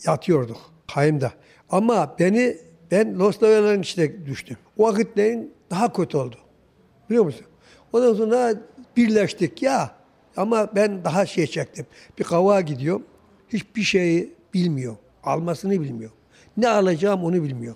yatıyorduk 0.06 0.72
kayımda. 0.94 1.32
Ama 1.70 2.16
beni 2.18 2.56
ben 2.90 3.18
Loslavyaların 3.18 3.82
içine 3.82 4.26
düştüm. 4.26 4.56
O 4.78 4.84
vakitlerin 4.84 5.54
daha 5.70 5.92
kötü 5.92 6.16
oldu. 6.16 6.36
Biliyor 7.10 7.24
musun? 7.24 7.46
Ondan 7.92 8.14
sonra 8.14 8.54
birleştik 8.96 9.62
ya. 9.62 9.90
Ama 10.36 10.68
ben 10.74 11.04
daha 11.04 11.26
şey 11.26 11.46
çektim. 11.46 11.86
Bir 12.18 12.24
kavağa 12.24 12.60
gidiyorum. 12.60 13.06
Hiçbir 13.52 13.82
şeyi 13.82 14.32
bilmiyor. 14.54 14.96
Almasını 15.24 15.80
bilmiyor. 15.80 16.10
Ne 16.56 16.68
alacağım 16.68 17.24
onu 17.24 17.42
bilmiyor. 17.42 17.74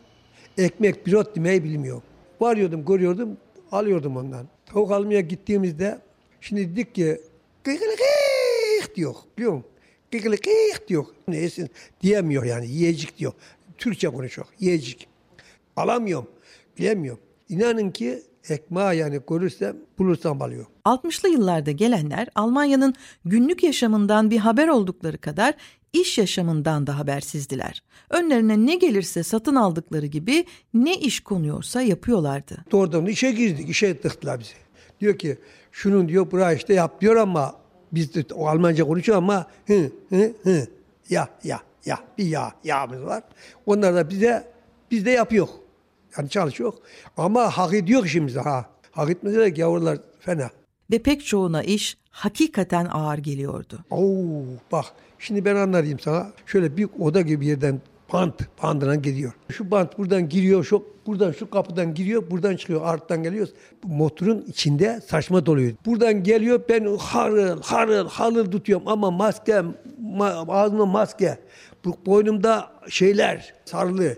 Ekmek 0.59 1.07
birot 1.07 1.37
demeyi 1.37 1.65
bilmiyor. 1.65 2.03
Varıyordum, 2.41 2.85
görüyordum, 2.85 3.37
alıyordum 3.73 4.17
ondan. 4.17 4.49
Tavuk 4.67 4.91
almaya 4.91 5.21
gittiğimizde 5.21 5.99
şimdi 6.41 6.71
dedik 6.73 6.95
ki 6.95 7.21
kıkılıkık 7.63 8.97
diyor. 8.97 9.15
Biliyor 9.39 9.53
musun? 9.53 9.71
Kıkılıkık 10.13 10.89
diyor. 10.89 11.07
Neyse 11.29 11.69
diyemiyor 12.03 12.45
yani 12.45 12.69
yiyecek 12.69 13.19
diyor. 13.19 13.33
Türkçe 13.79 14.09
konuşuyor. 14.09 14.49
Yiyecek. 14.61 15.09
Alamıyorum. 15.77 16.31
Bilemiyorum. 16.79 17.23
İnanın 17.49 17.91
ki 17.91 18.23
ekmeği 18.49 18.99
yani 18.99 19.21
görürsem 19.29 19.77
bulursam 19.99 20.43
alıyor. 20.43 20.67
60'lı 20.85 21.29
yıllarda 21.29 21.71
gelenler 21.71 22.29
Almanya'nın 22.35 22.95
günlük 23.25 23.63
yaşamından 23.63 24.31
bir 24.31 24.39
haber 24.39 24.69
oldukları 24.69 25.19
kadar 25.19 25.55
iş 25.93 26.19
yaşamından 26.19 26.87
da 26.87 26.99
habersizdiler. 26.99 27.83
Önlerine 28.11 28.67
ne 28.67 28.75
gelirse 28.75 29.23
satın 29.23 29.55
aldıkları 29.55 30.07
gibi 30.07 30.45
ne 30.75 30.97
iş 30.97 31.21
konuyorsa 31.21 31.83
yapıyorlardı. 31.83 32.65
Doğrudan 32.73 33.07
işe 33.07 33.31
girdik, 33.31 33.69
işe 33.69 34.01
tıktılar 34.01 34.41
bizi. 34.41 34.53
Diyor 35.01 35.19
ki 35.19 35.39
şunun 35.73 36.09
diyor 36.09 36.31
buraya 36.31 36.53
işte 36.53 36.75
yap 36.75 37.01
diyor 37.01 37.17
ama 37.17 37.55
biz 37.93 38.15
de 38.15 38.35
o 38.35 38.47
Almanca 38.47 38.85
konuşuyor 38.85 39.19
ama 39.19 39.47
hı 39.67 39.91
hı 40.09 40.33
hı 40.43 40.67
ya 41.11 41.29
ya 41.45 41.61
ya 41.85 41.99
bir 42.19 42.25
ya 42.25 42.53
yağımız 42.65 43.03
var. 43.03 43.23
Onlar 43.67 43.95
da 43.95 44.11
bize 44.11 44.53
biz 44.91 45.07
de 45.07 45.11
yapıyor. 45.11 45.49
Yani 46.19 46.29
çalışıyor. 46.29 46.73
Ama 47.17 47.51
hak 47.51 47.75
ediyor 47.75 48.05
işimizi 48.05 48.41
ha. 48.41 48.67
Hak 48.91 49.11
etmese 49.11 49.39
de 49.39 49.61
yavrular 49.61 49.99
fena. 50.21 50.51
Ve 50.91 50.99
pek 50.99 51.27
çoğuna 51.27 51.63
iş 51.63 51.97
hakikaten 52.11 52.87
ağır 52.87 53.19
geliyordu. 53.19 53.79
Oo 53.91 54.43
bak 54.73 54.85
şimdi 55.19 55.45
ben 55.45 55.57
anlatayım 55.57 55.99
sana. 55.99 56.27
Şöyle 56.47 56.77
bir 56.77 56.89
oda 56.99 57.21
gibi 57.21 57.47
yerden 57.47 57.81
bant 58.13 58.63
bandına 58.63 58.95
gidiyor. 58.95 59.33
Şu 59.51 59.71
bant 59.71 59.99
buradan 59.99 60.29
giriyor, 60.29 60.65
şu 60.65 60.85
buradan 61.07 61.33
şu 61.33 61.51
kapıdan 61.51 61.95
giriyor, 61.95 62.31
buradan 62.31 62.57
çıkıyor, 62.57 62.81
arttan 62.85 63.23
geliyor. 63.23 63.49
Bu 63.85 63.89
motorun 63.89 64.45
içinde 64.49 65.01
saçma 65.07 65.47
doluyor. 65.47 65.73
Buradan 65.87 66.23
geliyor 66.23 66.61
ben 66.69 66.97
harıl 66.97 67.63
harıl 67.63 68.09
harıl 68.09 68.51
tutuyorum 68.51 68.89
ama 68.89 69.11
maske, 69.11 69.63
ma, 70.01 70.27
ağzıma 70.49 70.87
maske. 70.87 71.39
Bu 71.85 71.97
boynumda 72.07 72.71
şeyler 72.89 73.55
sarılı. 73.65 74.17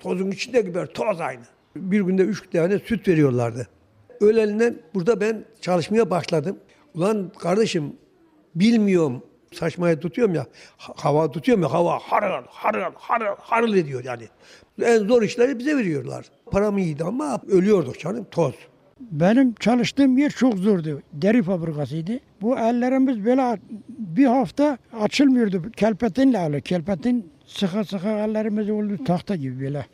Tozun 0.00 0.30
içinde 0.30 0.60
gibi 0.60 0.78
toz 0.94 1.20
aynı. 1.20 1.40
Bir 1.76 2.00
günde 2.00 2.22
üç 2.22 2.50
tane 2.50 2.78
süt 2.78 3.08
veriyorlardı. 3.08 3.68
Öğleninden 4.20 4.76
burada 4.94 5.20
ben 5.20 5.44
çalışmaya 5.60 6.10
başladım. 6.10 6.56
Ulan 6.94 7.32
kardeşim 7.38 7.92
bilmiyorum 8.54 9.22
saçmaya 9.52 10.00
tutuyorum 10.00 10.34
ya 10.34 10.46
ha- 10.76 10.92
hava 10.96 11.30
tutuyorum 11.30 11.62
ya 11.62 11.72
hava 11.72 11.98
harıl 11.98 12.44
harıl 12.48 12.92
harıl 12.94 13.34
harıl 13.38 13.74
ediyor 13.74 14.04
yani. 14.04 14.22
En 14.82 14.98
zor 14.98 15.22
işleri 15.22 15.58
bize 15.58 15.76
veriyorlar. 15.76 16.24
Param 16.50 16.78
iyiydi 16.78 17.04
ama 17.04 17.40
ölüyorduk 17.48 17.98
canım 18.00 18.26
toz. 18.30 18.54
Benim 19.00 19.54
çalıştığım 19.54 20.18
yer 20.18 20.30
çok 20.30 20.54
zordu. 20.54 21.02
Deri 21.12 21.42
fabrikasıydı. 21.42 22.12
Bu 22.42 22.58
ellerimiz 22.58 23.24
böyle 23.24 23.58
bir 23.88 24.24
hafta 24.26 24.78
açılmıyordu. 25.00 25.70
Kelpetinle 25.76 26.44
öyle. 26.44 26.60
Kelpetin 26.60 27.30
sıkı 27.50 27.84
sıkı 27.84 28.08
ellerimiz 28.08 28.70
oldu 28.70 29.04
tahta 29.04 29.36
gibi 29.36 29.60
böyle. 29.60 29.86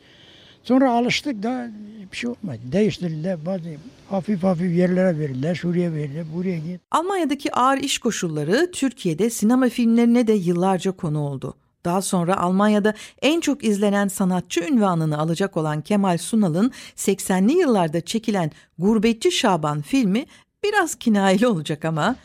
Sonra 0.63 0.91
alıştık 0.91 1.43
da 1.43 1.71
bir 2.11 2.17
şey 2.17 2.29
olmadı. 2.29 2.59
Değiştirdiler 2.71 3.45
bazı 3.45 3.63
hafif 4.09 4.43
hafif 4.43 4.77
yerlere 4.77 5.19
verirler. 5.19 5.55
Şuraya 5.55 5.93
verirler, 5.93 6.25
buraya 6.35 6.57
git. 6.57 6.81
Almanya'daki 6.91 7.53
ağır 7.55 7.77
iş 7.77 7.97
koşulları 7.97 8.71
Türkiye'de 8.71 9.29
sinema 9.29 9.69
filmlerine 9.69 10.27
de 10.27 10.33
yıllarca 10.33 10.91
konu 10.91 11.19
oldu. 11.19 11.53
Daha 11.85 12.01
sonra 12.01 12.37
Almanya'da 12.37 12.93
en 13.21 13.41
çok 13.41 13.63
izlenen 13.63 14.07
sanatçı 14.07 14.61
ünvanını 14.61 15.17
alacak 15.17 15.57
olan 15.57 15.81
Kemal 15.81 16.17
Sunal'ın 16.17 16.71
80'li 16.95 17.53
yıllarda 17.53 18.01
çekilen 18.01 18.51
Gurbetçi 18.77 19.31
Şaban 19.31 19.81
filmi 19.81 20.25
biraz 20.63 20.95
kinayeli 20.95 21.47
olacak 21.47 21.85
ama 21.85 22.15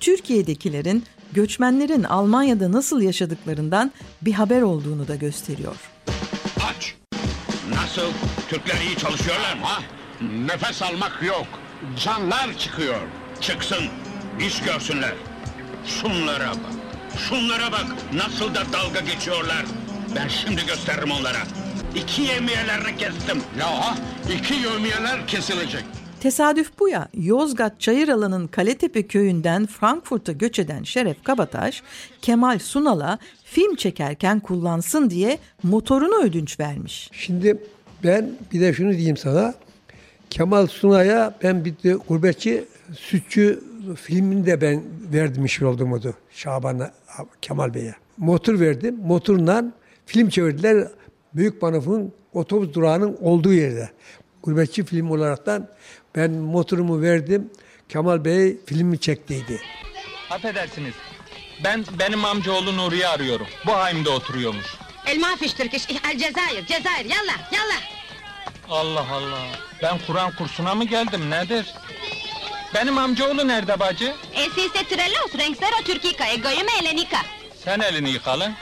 Türkiye'dekilerin 0.00 1.02
göçmenlerin 1.32 2.02
Almanya'da 2.02 2.72
nasıl 2.72 3.00
yaşadıklarından 3.02 3.92
bir 4.22 4.32
haber 4.32 4.62
olduğunu 4.62 5.08
da 5.08 5.14
gösteriyor. 5.14 5.76
Aç. 6.70 6.94
Nasıl? 7.74 8.10
Türkler 8.48 8.80
iyi 8.80 8.96
çalışıyorlar 8.96 9.54
mı? 9.56 9.64
Ha? 9.64 9.82
Nefes 10.46 10.82
almak 10.82 11.22
yok. 11.22 11.46
Canlar 12.04 12.58
çıkıyor. 12.58 13.00
Çıksın. 13.40 13.84
İş 14.40 14.62
görsünler. 14.62 15.14
Şunlara 15.86 16.48
bak. 16.50 16.72
Şunlara 17.18 17.72
bak. 17.72 17.86
Nasıl 18.14 18.54
da 18.54 18.62
dalga 18.72 19.00
geçiyorlar. 19.00 19.64
Ben 20.16 20.28
şimdi 20.28 20.66
gösteririm 20.66 21.10
onlara. 21.10 21.42
İki 21.94 22.22
yemiyelerini 22.22 22.96
kestim. 22.96 23.42
Ya 23.60 23.94
iki 24.36 24.54
yevmiyeler 24.54 25.26
kesilecek. 25.26 25.84
Tesadüf 26.22 26.78
bu 26.78 26.88
ya 26.88 27.08
Yozgat 27.14 27.80
Çayıralı'nın 27.80 28.46
Kaletepe 28.46 29.02
köyünden 29.02 29.66
Frankfurt'a 29.66 30.32
göç 30.32 30.58
eden 30.58 30.82
Şeref 30.82 31.24
Kabataş, 31.24 31.82
Kemal 32.22 32.58
Sunal'a 32.58 33.18
film 33.44 33.74
çekerken 33.74 34.40
kullansın 34.40 35.10
diye 35.10 35.38
motorunu 35.62 36.22
ödünç 36.22 36.60
vermiş. 36.60 37.10
Şimdi 37.12 37.58
ben 38.04 38.30
bir 38.52 38.60
de 38.60 38.72
şunu 38.72 38.92
diyeyim 38.92 39.16
sana. 39.16 39.54
Kemal 40.30 40.66
Sunay'a 40.66 41.34
ben 41.42 41.64
bir 41.64 41.74
de 41.84 41.92
gurbetçi 42.08 42.64
sütçü 42.94 43.60
filmini 43.96 44.46
de 44.46 44.60
ben 44.60 44.82
verdim 45.12 45.44
iş 45.44 45.62
oldum 45.62 45.92
odu. 45.92 46.14
Şaban'a 46.30 46.92
Kemal 47.40 47.74
Bey'e. 47.74 47.94
Motor 48.16 48.60
verdim. 48.60 48.98
Motorla 49.06 49.64
film 50.06 50.28
çevirdiler. 50.28 50.88
Büyük 51.34 51.62
Manav'ın 51.62 52.12
otobüs 52.32 52.74
durağının 52.74 53.16
olduğu 53.20 53.52
yerde 53.52 53.90
gurbetçi 54.42 54.84
film 54.84 55.10
olaraktan 55.10 55.68
ben 56.16 56.30
motorumu 56.30 57.02
verdim. 57.02 57.50
Kemal 57.88 58.24
Bey 58.24 58.56
filmi 58.66 59.00
çektiydi. 59.00 59.60
Affedersiniz. 60.30 60.94
Ben 61.64 61.84
benim 61.98 62.24
amcaoğlu 62.24 62.76
Nuri'yi 62.76 63.06
arıyorum. 63.06 63.46
Bu 63.66 63.72
haimde 63.72 64.10
oturuyormuş. 64.10 64.66
El 65.06 65.18
mafiş 65.20 65.52
Türkiş, 65.54 65.88
el 65.90 66.18
Cezayir, 66.18 66.66
Cezayir, 66.66 67.04
yallah, 67.04 67.52
yallah. 67.52 67.82
Allah 68.70 69.06
Allah. 69.12 69.46
Ben 69.82 69.98
Kur'an 70.06 70.32
kursuna 70.36 70.74
mı 70.74 70.84
geldim 70.84 71.30
nedir? 71.30 71.74
Benim 72.74 72.98
amcaoğlu 72.98 73.48
nerede 73.48 73.80
bacı? 73.80 74.14
Esiste 74.34 74.84
Trellos, 74.96 75.38
Renksero 75.38 75.82
Türkika, 75.84 76.26
Egoyum 76.26 76.66
Elenika. 76.82 77.18
Sen 77.64 77.80
elini 77.80 78.10
yıkalın. 78.10 78.52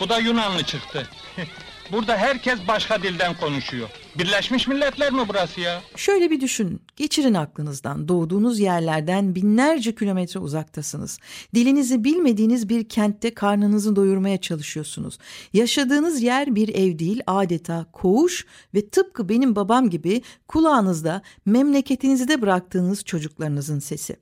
Bu 0.00 0.08
da 0.08 0.18
Yunanlı 0.18 0.62
çıktı. 0.62 1.08
Burada 1.92 2.16
herkes 2.16 2.58
başka 2.68 3.02
dilden 3.02 3.34
konuşuyor. 3.34 3.88
Birleşmiş 4.18 4.68
Milletler 4.68 5.12
mi 5.12 5.22
burası 5.28 5.60
ya? 5.60 5.82
Şöyle 5.96 6.30
bir 6.30 6.40
düşünün. 6.40 6.80
Geçirin 6.96 7.34
aklınızdan. 7.34 8.08
Doğduğunuz 8.08 8.60
yerlerden 8.60 9.34
binlerce 9.34 9.94
kilometre 9.94 10.40
uzaktasınız. 10.40 11.18
Dilinizi 11.54 12.04
bilmediğiniz 12.04 12.68
bir 12.68 12.88
kentte 12.88 13.34
karnınızı 13.34 13.96
doyurmaya 13.96 14.40
çalışıyorsunuz. 14.40 15.18
Yaşadığınız 15.52 16.22
yer 16.22 16.54
bir 16.54 16.68
ev 16.68 16.98
değil 16.98 17.20
adeta 17.26 17.86
koğuş 17.92 18.46
ve 18.74 18.88
tıpkı 18.88 19.28
benim 19.28 19.56
babam 19.56 19.90
gibi 19.90 20.22
kulağınızda 20.48 21.22
memleketinizde 21.46 22.42
bıraktığınız 22.42 23.04
çocuklarınızın 23.04 23.78
sesi. 23.78 24.16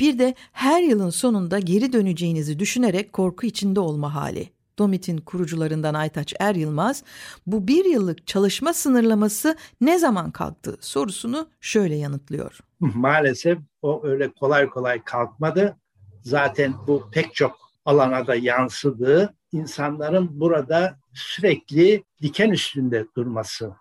Bir 0.00 0.18
de 0.18 0.34
her 0.52 0.82
yılın 0.82 1.10
sonunda 1.10 1.58
geri 1.58 1.92
döneceğinizi 1.92 2.58
düşünerek 2.58 3.12
korku 3.12 3.46
içinde 3.46 3.80
olma 3.80 4.14
hali. 4.14 4.57
Domit'in 4.78 5.18
kurucularından 5.18 5.94
Aytaç 5.94 6.34
Er 6.40 6.54
Yılmaz, 6.54 7.04
bu 7.46 7.68
bir 7.68 7.84
yıllık 7.84 8.26
çalışma 8.26 8.72
sınırlaması 8.72 9.56
ne 9.80 9.98
zaman 9.98 10.30
kalktı 10.30 10.76
sorusunu 10.80 11.48
şöyle 11.60 11.94
yanıtlıyor. 11.94 12.58
Maalesef 12.80 13.58
o 13.82 14.00
öyle 14.04 14.32
kolay 14.32 14.68
kolay 14.68 15.04
kalkmadı. 15.04 15.76
Zaten 16.22 16.74
bu 16.86 17.10
pek 17.12 17.34
çok 17.34 17.56
alana 17.84 18.26
da 18.26 18.34
yansıdı. 18.34 19.34
İnsanların 19.52 20.40
burada 20.40 20.98
sürekli 21.14 22.04
diken 22.22 22.50
üstünde 22.50 23.06
durması 23.16 23.72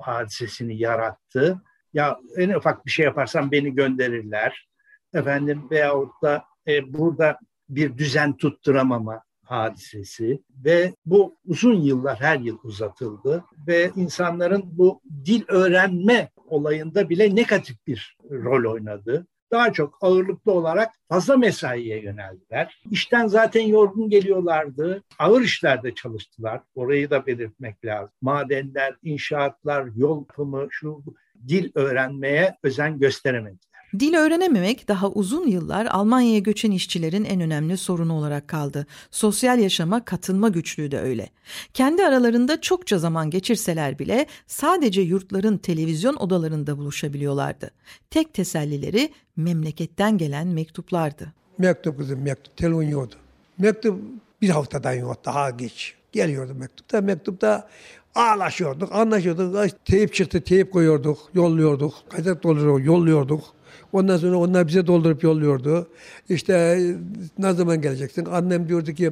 hadisesini 0.00 0.78
yarattı. 0.78 1.62
Ya 1.94 2.18
en 2.36 2.50
ufak 2.50 2.86
bir 2.86 2.90
şey 2.90 3.04
yaparsam 3.04 3.50
beni 3.50 3.74
gönderirler. 3.74 4.68
Efendim 5.14 5.66
veyahut 5.70 6.22
da 6.22 6.44
e, 6.66 6.92
burada 6.92 7.38
bir 7.68 7.98
düzen 7.98 8.36
tutturamama 8.36 9.22
hadisesi 9.50 10.42
ve 10.64 10.94
bu 11.06 11.36
uzun 11.46 11.80
yıllar 11.80 12.20
her 12.20 12.38
yıl 12.38 12.58
uzatıldı 12.62 13.44
ve 13.66 13.90
insanların 13.96 14.62
bu 14.66 15.00
dil 15.24 15.42
öğrenme 15.48 16.30
olayında 16.46 17.08
bile 17.08 17.34
negatif 17.34 17.86
bir 17.86 18.16
rol 18.30 18.72
oynadı. 18.72 19.26
Daha 19.50 19.72
çok 19.72 19.98
ağırlıklı 20.00 20.52
olarak 20.52 20.92
fazla 21.08 21.36
mesaiye 21.36 22.02
yöneldiler. 22.02 22.82
İşten 22.90 23.26
zaten 23.26 23.60
yorgun 23.60 24.10
geliyorlardı. 24.10 25.02
Ağır 25.18 25.40
işlerde 25.40 25.94
çalıştılar. 25.94 26.60
Orayı 26.74 27.10
da 27.10 27.26
belirtmek 27.26 27.84
lazım. 27.84 28.14
Madenler, 28.22 28.96
inşaatlar, 29.02 29.88
yol 29.96 30.18
yapımı, 30.18 30.66
şu 30.70 31.02
dil 31.48 31.70
öğrenmeye 31.74 32.56
özen 32.62 32.98
gösteremediler. 32.98 33.69
Dil 33.98 34.14
öğrenememek 34.14 34.88
daha 34.88 35.10
uzun 35.10 35.46
yıllar 35.46 35.86
Almanya'ya 35.86 36.38
göçen 36.38 36.70
işçilerin 36.70 37.24
en 37.24 37.40
önemli 37.40 37.76
sorunu 37.76 38.12
olarak 38.12 38.48
kaldı. 38.48 38.86
Sosyal 39.10 39.58
yaşama 39.58 40.04
katılma 40.04 40.48
güçlüğü 40.48 40.90
de 40.90 41.00
öyle. 41.00 41.28
Kendi 41.74 42.04
aralarında 42.06 42.60
çokça 42.60 42.98
zaman 42.98 43.30
geçirseler 43.30 43.98
bile 43.98 44.26
sadece 44.46 45.00
yurtların 45.00 45.58
televizyon 45.58 46.16
odalarında 46.16 46.78
buluşabiliyorlardı. 46.78 47.70
Tek 48.10 48.34
tesellileri 48.34 49.12
memleketten 49.36 50.18
gelen 50.18 50.46
mektuplardı. 50.46 51.32
Mektup 51.58 51.98
kızım 51.98 52.22
mektup. 52.22 52.56
Telefon 52.56 52.82
yoktu. 52.82 53.18
Mektup 53.58 54.00
bir 54.42 54.48
haftadan 54.48 54.92
yok 54.92 55.24
daha 55.24 55.50
geç. 55.50 55.94
Geliyordu 56.12 56.54
mektupta. 56.54 57.00
Mektupta 57.00 57.68
ağlaşıyorduk, 58.14 58.92
anlaşıyorduk. 58.92 59.84
Teyip 59.84 60.14
çıktı, 60.14 60.40
teyip 60.40 60.72
koyuyorduk, 60.72 61.18
yolluyorduk. 61.34 61.94
Kaydet 62.08 62.42
dolduruyor, 62.42 62.80
yolluyorduk. 62.80 63.44
Ondan 63.92 64.16
sonra 64.16 64.36
onlar 64.36 64.68
bize 64.68 64.86
doldurup 64.86 65.22
yolluyordu. 65.22 65.86
İşte 66.28 66.52
e, 66.52 66.94
ne 67.38 67.52
zaman 67.52 67.80
geleceksin? 67.80 68.24
Annem 68.24 68.68
diyordu 68.68 68.92
ki 68.92 69.10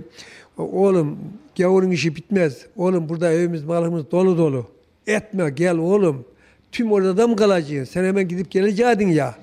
oğlum 0.58 1.18
gavurun 1.58 1.90
işi 1.90 2.16
bitmez. 2.16 2.66
Oğlum 2.76 3.08
burada 3.08 3.32
evimiz 3.32 3.64
malımız 3.64 4.10
dolu 4.10 4.38
dolu. 4.38 4.66
Etme 5.06 5.50
gel 5.50 5.78
oğlum. 5.78 6.24
Tüm 6.72 6.92
orada 6.92 7.26
mı 7.26 7.36
kalacaksın? 7.36 7.92
Sen 7.92 8.04
hemen 8.04 8.28
gidip 8.28 8.50
geleceksin 8.50 9.08
ya 9.08 9.34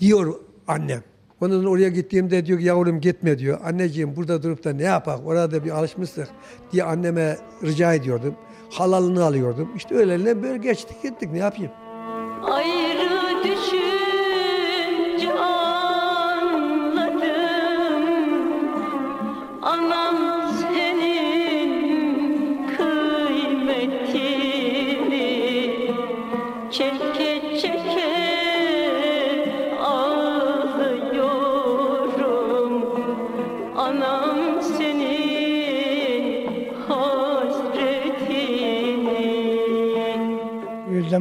diyor 0.00 0.34
annem. 0.68 1.02
Ondan 1.40 1.58
sonra 1.58 1.68
oraya 1.68 1.88
gittiğimde 1.88 2.46
diyor 2.46 2.58
ki 2.58 2.64
yavrum 2.64 3.00
gitme 3.00 3.38
diyor. 3.38 3.60
Anneciğim 3.64 4.16
burada 4.16 4.42
durup 4.42 4.64
da 4.64 4.72
ne 4.72 4.82
yapak? 4.82 5.26
Orada 5.26 5.64
bir 5.64 5.70
alışmıştık 5.70 6.28
diye 6.72 6.84
anneme 6.84 7.36
rica 7.62 7.94
ediyordum. 7.94 8.34
Halalını 8.70 9.24
alıyordum. 9.24 9.68
İşte 9.76 9.94
öyle 9.94 10.42
böyle 10.42 10.58
geçtik 10.58 11.02
gittik 11.02 11.32
ne 11.32 11.38
yapayım? 11.38 11.72
Ayrı 12.42 13.44
düşünce 13.44 14.13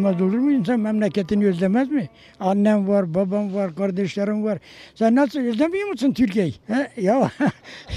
Özlemez 0.03 0.21
olur 0.21 0.37
mu 0.37 0.51
insan 0.51 0.79
memleketini 0.79 1.47
özlemez 1.47 1.91
mi? 1.91 2.09
Annem 2.39 2.87
var, 2.87 3.13
babam 3.13 3.53
var, 3.53 3.75
kardeşlerim 3.75 4.43
var. 4.43 4.59
Sen 4.95 5.15
nasıl 5.15 5.39
özlemiyor 5.39 5.87
musun 5.87 6.13
Türkiye'yi? 6.13 6.55
Ya, 6.69 6.91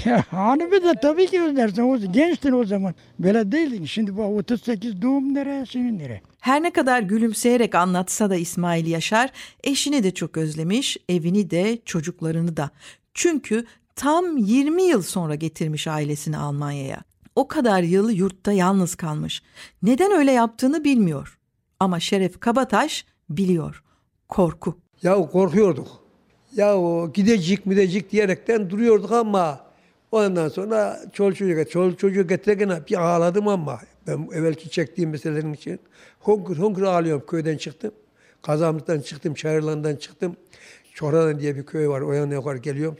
ya 0.05 0.23
bir 0.71 0.83
de 0.83 0.93
tabii 1.01 1.27
ki 1.27 1.41
özlersin. 1.41 1.81
O, 1.81 1.97
gençtin 2.11 2.51
o 2.51 2.65
zaman. 2.65 2.95
Böyle 3.19 3.51
değildin. 3.51 3.85
Şimdi 3.85 4.17
bu 4.17 4.23
38 4.23 5.01
doğum 5.01 5.33
nereye, 5.33 5.65
senin 5.65 5.99
nereye? 5.99 6.21
Her 6.39 6.63
ne 6.63 6.71
kadar 6.71 7.01
gülümseyerek 7.01 7.75
anlatsa 7.75 8.29
da 8.29 8.35
İsmail 8.35 8.87
Yaşar 8.87 9.29
eşini 9.63 10.03
de 10.03 10.13
çok 10.13 10.37
özlemiş, 10.37 10.97
evini 11.09 11.49
de 11.49 11.77
çocuklarını 11.85 12.57
da. 12.57 12.69
Çünkü 13.13 13.65
tam 13.95 14.37
20 14.37 14.83
yıl 14.83 15.01
sonra 15.01 15.35
getirmiş 15.35 15.87
ailesini 15.87 16.37
Almanya'ya. 16.37 17.01
o 17.35 17.47
kadar 17.47 17.83
yıl 17.83 18.09
yurtta 18.09 18.51
yalnız 18.51 18.95
kalmış. 18.95 19.41
Neden 19.83 20.11
öyle 20.11 20.31
yaptığını 20.31 20.83
bilmiyor. 20.83 21.37
Ama 21.79 21.99
Şeref 21.99 22.39
Kabataş 22.39 23.05
biliyor. 23.29 23.83
Korku. 24.29 24.77
Ya 25.03 25.15
korkuyorduk. 25.15 25.87
Ya 26.55 26.77
o 26.77 27.13
gidecek 27.13 27.65
gidecek 27.65 28.11
diyerekten 28.11 28.69
duruyorduk 28.69 29.11
ama 29.11 29.61
ondan 30.11 30.49
sonra 30.49 30.99
çol 31.13 31.33
çocuğu, 31.33 31.65
çol 31.69 31.95
çocuğu 31.95 32.27
getirirken 32.27 32.83
bir 32.89 32.97
ağladım 32.97 33.47
ama 33.47 33.79
ben 34.07 34.29
evvelki 34.33 34.69
çektiğim 34.69 35.09
meselelerin 35.09 35.53
için 35.53 35.79
honkur 36.19 36.57
honkur 36.57 36.83
ağlıyorum 36.83 37.25
köyden 37.27 37.57
çıktım. 37.57 37.91
Kazamlıktan 38.41 38.99
çıktım, 38.99 39.33
Çayırlan'dan 39.33 39.95
çıktım. 39.95 40.35
Çoradan 40.93 41.39
diye 41.39 41.55
bir 41.55 41.65
köy 41.65 41.87
var, 41.87 42.01
o 42.01 42.13
yana 42.13 42.33
yukarı 42.33 42.57
geliyorum. 42.57 42.97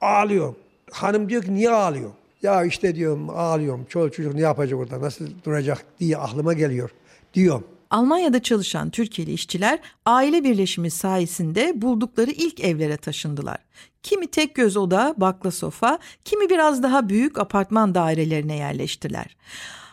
Ağlıyorum. 0.00 0.56
Hanım 0.90 1.28
diyor 1.28 1.42
ki 1.42 1.54
niye 1.54 1.70
ağlıyor? 1.70 2.10
Ya 2.42 2.64
işte 2.64 2.94
diyorum 2.94 3.30
ağlıyorum. 3.30 3.84
Çoluk 3.88 4.14
çocuk 4.14 4.34
ne 4.34 4.40
yapacak 4.40 4.78
orada, 4.78 5.00
nasıl 5.00 5.26
duracak 5.44 5.84
diye 6.00 6.16
aklıma 6.16 6.52
geliyor 6.52 6.90
diyorum. 7.34 7.64
Almanya'da 7.90 8.42
çalışan 8.42 8.90
Türkiye'li 8.90 9.32
işçiler 9.32 9.78
aile 10.06 10.44
birleşimi 10.44 10.90
sayesinde 10.90 11.82
buldukları 11.82 12.30
ilk 12.30 12.60
evlere 12.60 12.96
taşındılar. 12.96 13.58
Kimi 14.02 14.26
tek 14.26 14.54
göz 14.54 14.76
oda, 14.76 15.14
bakla 15.16 15.50
sofa, 15.50 15.98
kimi 16.24 16.50
biraz 16.50 16.82
daha 16.82 17.08
büyük 17.08 17.38
apartman 17.38 17.94
dairelerine 17.94 18.56
yerleştiler. 18.56 19.36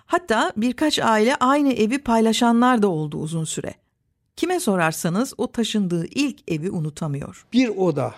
Hatta 0.06 0.54
birkaç 0.58 1.00
aile 1.00 1.36
aynı 1.36 1.74
evi 1.74 1.98
paylaşanlar 1.98 2.82
da 2.82 2.88
oldu 2.88 3.18
uzun 3.18 3.44
süre. 3.44 3.74
Kime 4.36 4.60
sorarsanız 4.60 5.34
o 5.38 5.52
taşındığı 5.52 6.06
ilk 6.06 6.52
evi 6.52 6.72
unutamıyor. 6.72 7.46
Bir 7.54 7.68
oda, 7.68 8.16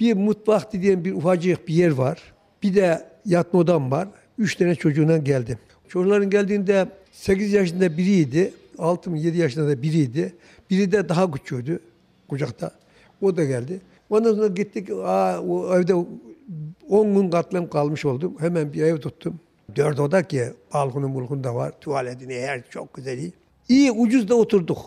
bir 0.00 0.14
mutfak 0.14 0.72
dediğim 0.72 1.04
bir 1.04 1.12
ufacık 1.12 1.68
bir 1.68 1.74
yer 1.74 1.90
var. 1.90 2.18
Bir 2.62 2.74
de 2.74 3.08
yatma 3.26 3.60
odam 3.60 3.90
var. 3.90 4.08
Üç 4.38 4.56
tane 4.56 4.74
çocuğuna 4.74 5.16
geldim. 5.16 5.58
Çocukların 5.88 6.30
geldiğinde 6.30 6.88
8 7.12 7.52
yaşında 7.52 7.96
biriydi. 7.96 8.52
6 8.78 9.10
mı 9.10 9.18
7 9.18 9.38
yaşında 9.38 9.68
da 9.68 9.82
biriydi. 9.82 10.34
Biri 10.70 10.92
de 10.92 11.08
daha 11.08 11.30
küçüğüydü 11.30 11.80
kucakta. 12.28 12.70
O 13.22 13.36
da 13.36 13.44
geldi. 13.44 13.80
Ondan 14.10 14.34
sonra 14.34 14.46
gittik. 14.46 14.90
Aa, 14.90 15.40
o 15.40 15.76
evde 15.78 15.94
10 16.88 17.14
gün 17.14 17.30
katlan 17.30 17.70
kalmış 17.70 18.04
oldum. 18.04 18.34
Hemen 18.38 18.72
bir 18.72 18.82
ev 18.82 18.96
tuttum. 18.98 19.40
Dört 19.76 20.00
oda 20.00 20.22
ki 20.28 20.44
balkonu 20.74 21.08
mulkun 21.08 21.44
da 21.44 21.54
var. 21.54 21.72
Tuvaletini 21.80 22.34
her 22.34 22.70
çok 22.70 22.94
güzel 22.94 23.18
iyi. 23.18 23.32
İyi 23.68 23.92
ucuz 23.92 24.28
da 24.28 24.34
oturduk. 24.34 24.78